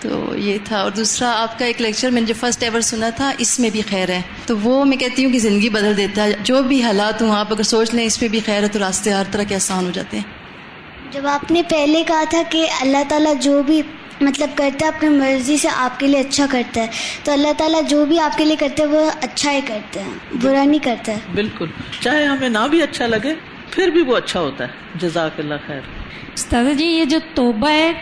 تو 0.00 0.36
یہ 0.36 0.58
تھا۔ 0.64 0.80
اور 0.80 0.90
دوسرا، 0.90 1.32
آپ 1.42 1.58
کا 1.58 1.64
ایک 1.64 1.82
لیکچر 1.82 2.10
میں 2.10 2.20
نے 2.20 2.26
جو 2.26 2.34
فرسٹ 2.40 2.62
ایور 2.62 2.80
سنا 2.80 3.10
تھا، 3.10 3.32
اس 3.38 3.60
میں 3.60 3.70
بھی 3.70 3.82
خیر 3.90 4.08
ہے۔ 4.08 4.20
تو 4.46 4.58
وہ 4.58 4.84
میں 4.84 4.96
کہتی 4.96 5.24
ہوں 5.24 5.32
کہ 5.32 5.38
زندگی 5.38 5.68
بدل 5.68 5.96
دیتا 5.96 6.24
ہے۔ 6.24 6.32
جو 6.42 6.62
بھی 6.62 6.82
حالات 6.82 7.22
ہوں، 7.22 7.36
آپ 7.36 7.52
اگر 7.52 7.62
سوچ 7.62 7.94
لیں، 7.94 8.04
اس 8.04 8.20
پہ 8.20 8.28
بھی 8.28 8.40
خیر 8.46 8.62
ہے 8.62 8.68
تو 8.68 8.78
راستے 8.78 9.10
ہر 9.10 9.22
طرح 9.30 9.42
کے 9.42 9.54
آسان 9.54 9.86
ہو 9.86 9.90
جاتے 9.90 10.16
ہیں۔ 10.16 10.24
جب 11.12 11.26
آپ 11.26 11.50
نے 11.50 11.62
پہلے 11.62 12.02
کہا 12.08 12.24
تھا 12.30 12.42
کہ 12.50 12.66
اللہ 12.80 12.98
تعالیٰ 13.08 13.34
جو 13.40 13.62
بھی 13.62 13.82
مطلب 14.20 14.50
کرتا 14.54 14.86
ہے 14.86 14.90
اپنی 14.96 15.08
مرضی 15.08 15.56
سے 15.56 15.68
آپ 15.76 16.00
کے 16.00 16.06
لیے 16.06 16.20
اچھا 16.20 16.46
کرتا 16.50 16.80
ہے۔ 16.80 16.86
تو 17.24 17.32
اللہ 17.32 17.52
تعالیٰ 17.58 17.80
جو 17.88 18.06
بھی 18.06 18.20
آپ 18.20 18.38
کے 18.38 18.44
لیے 18.44 18.56
کرتے 18.56 18.82
ہیں 18.82 18.90
وہ 18.90 19.10
اچھا 19.22 19.52
ہی 19.52 19.60
کرتا 19.66 20.00
ہے۔ 20.00 20.10
برا 20.42 20.64
نہیں 20.64 20.84
کرتا۔ 20.84 21.12
ہے 21.12 21.18
بالکل۔ 21.34 21.66
چاہے 22.00 22.24
ہمیں 22.24 22.48
نہ 22.48 22.68
بھی 22.70 22.82
اچھا 22.82 23.06
لگے 23.06 23.34
پھر 23.70 23.88
بھی 23.88 24.02
وہ 24.02 24.16
اچھا 24.16 24.40
ہوتا 24.40 24.64
ہے۔ 24.64 24.68
جزاک 24.94 25.30
اللہ 25.38 25.54
خیر۔ 25.66 25.80
استاد 26.34 26.78
جی 26.78 26.86
یہ 26.86 27.04
جو 27.04 27.18
توبہ 27.34 27.70
ہے 27.70 27.92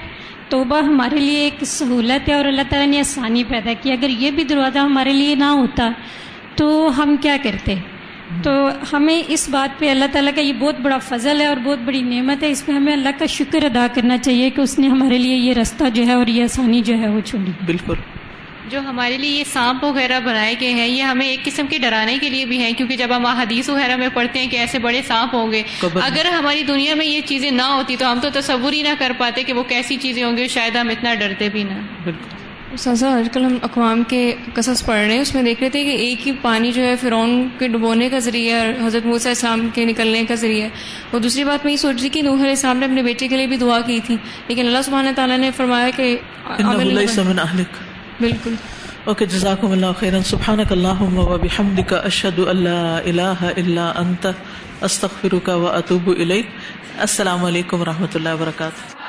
توبہ 0.49 0.79
ہمارے 0.79 1.17
لیے 1.17 1.39
ایک 1.39 1.65
سہولت 1.65 2.29
ہے 2.29 2.35
اور 2.35 2.45
اللہ 2.45 2.63
تعالیٰ 2.71 2.89
نے 2.89 2.99
آسانی 2.99 3.45
پیدا 3.45 3.73
کی۔ 3.81 3.93
اگر 3.93 4.09
یہ 4.09 4.31
بھی 4.31 4.45
دروازہ 4.45 4.79
ہمارے 4.79 5.13
لیے 5.13 5.35
نہ 5.35 5.45
ہوتا 5.45 5.91
تو 6.57 6.91
ہم 7.03 7.17
کیا 7.17 7.37
کرتے؟ 7.43 7.75
تو 8.43 8.69
ہمیں 8.93 9.23
اس 9.29 9.49
بات 9.49 9.79
پہ 9.79 9.91
اللہ 9.91 10.05
تعالیٰ 10.13 10.35
کا 10.35 10.41
یہ 10.41 10.53
بہت 10.53 10.81
بڑا 10.81 10.99
فضل 10.99 11.41
ہے 11.41 11.47
اور 11.47 11.57
بہت 11.57 11.79
بڑی 11.79 12.03
نعمت 12.03 12.43
ہے۔ 12.43 12.51
اس 12.51 12.67
پہ 12.67 12.73
ہمیں 12.73 12.93
اللہ 12.93 13.09
کا 13.19 13.27
شکر 13.27 13.65
ادا 13.65 13.87
کرنا 13.95 14.19
چاہیے 14.19 14.51
کہ 14.51 14.61
اس 14.61 14.79
نے 14.79 14.89
ہمارے 14.89 15.19
لیے 15.19 15.37
یہ 15.37 15.53
رستہ 15.53 15.85
جو 15.95 16.07
ہے 16.07 16.13
اور 16.13 16.27
یہ 16.27 16.45
آسانی 16.45 16.81
جو 16.81 16.99
ہے 16.99 17.09
وہ 17.09 17.21
چھوڑی۔ 17.21 17.53
بالکل۔ 17.67 17.95
جو 18.69 18.81
ہمارے 18.81 19.17
لیے 19.19 19.31
یہ 19.31 19.45
سانپ 19.53 19.85
وغیرہ 19.85 20.21
بنائے 20.21 20.55
گئے 20.61 20.71
ہیں 20.71 20.87
یہ 20.87 21.03
ہمیں 21.03 21.27
ایک 21.27 21.45
قسم 21.45 21.67
کے 21.67 21.79
ڈرانے 21.79 22.19
کے 22.21 22.29
لیے 22.29 22.45
بھی 22.45 22.59
ہیں 22.59 22.73
کیونکہ 22.73 22.97
جب 22.97 23.17
ہم 23.17 23.27
حدیث 23.27 23.69
وغیرہ 23.69 23.97
میں 23.97 24.09
پڑھتے 24.15 24.39
ہیں 24.39 24.47
کہ 24.47 24.57
ایسے 24.57 24.79
بڑے 24.79 25.03
سانپ 25.07 25.35
ہوں 25.35 25.53
گے 25.53 25.63
اگر 26.01 26.27
ہماری 26.27 26.63
دنیا 26.63 26.95
میں 26.95 27.07
یہ 27.07 27.21
چیزیں 27.25 27.51
نہ 27.51 27.63
ہوتی 27.63 27.97
تو 27.97 28.13
ہم 28.13 28.19
تو 28.23 28.29
تصور 28.33 28.73
ہی 28.73 28.83
نہ 28.83 28.89
کر 28.99 29.13
پاتے 29.19 29.43
کہ 29.43 29.53
وہ 29.53 29.63
کیسی 29.63 29.97
چیزیں 29.97 30.25
ہوں 30.25 30.37
گی 30.37 30.49
شاید 30.49 30.77
ہم 30.77 30.89
اتنا 30.89 31.15
ڈرتے 31.15 31.49
بھی 31.49 31.63
نہ۔ 31.63 32.11
سازا 32.79 33.09
آج 33.17 33.29
کل 33.33 33.45
ہم 33.45 33.57
اقوام 33.63 34.03
کے 34.09 34.35
قصص 34.55 34.85
پڑھ 34.85 34.99
رہے 34.99 35.13
ہیں 35.13 35.21
اس 35.21 35.35
میں 35.35 35.43
دیکھ 35.43 35.61
رہے 35.61 35.71
تھے 35.71 35.85
کہ 35.85 35.91
ایک 35.91 36.27
ہی 36.27 36.33
پانی 36.43 36.73
جو 36.73 36.83
ہے 36.83 36.97
فرعون 36.97 37.49
کے 37.59 37.69
ڈبونے 37.69 38.09
کا 38.09 38.19
ذریعہ 38.19 38.87
حضرت 38.87 39.07
موسیٰ 39.07 39.33
اسلام 39.33 39.69
کے 39.75 39.85
نکلنے 39.85 40.25
کا 40.25 40.35
ذریعہ 40.35 40.69
اور 41.11 41.21
دوسری 41.21 41.45
بات 41.45 41.65
میں 41.65 41.73
یہ 41.73 41.77
سوچ 41.77 42.01
رہی 42.01 42.09
کہ 42.09 42.23
نوح 42.23 42.35
علیہ 42.35 42.49
السلام 42.49 42.79
نے 42.79 42.85
اپنے 42.85 43.03
بیٹے 43.03 43.29
کے 43.29 43.37
لیے 43.37 43.47
بھی 43.47 43.57
دعا 43.57 43.81
کی 43.81 44.01
تھی 44.07 44.17
لیکن 44.49 44.67
اللہ 44.67 44.83
سبحانہ 44.85 45.09
تعالیٰ 45.17 45.39
نے 45.39 45.51
فرمایا 45.57 45.91
کہ 45.97 46.17
بالکل۔ 48.21 48.55
اوکے 49.05 49.27
جزاکم 49.27 49.73
اللہ 49.73 49.87
خیرا۔ 49.99 50.23
سبحانک 50.25 50.73
اللہم 50.73 51.19
و 51.19 51.39
بحمدک 51.39 51.93
اشہد 51.93 52.39
اللہ 52.39 53.01
الہ 53.05 53.45
الا 53.57 53.93
انت 53.97 54.27
استغفرک 54.81 55.49
و 55.49 55.67
اتوب 55.67 56.11
الیک۔ 56.19 56.47
السلام 56.99 57.45
علیکم 57.45 57.81
و 57.81 57.85
رحمۃ 57.85 58.15
اللہ 58.15 58.29
وبرکاتہ۔ 58.29 59.00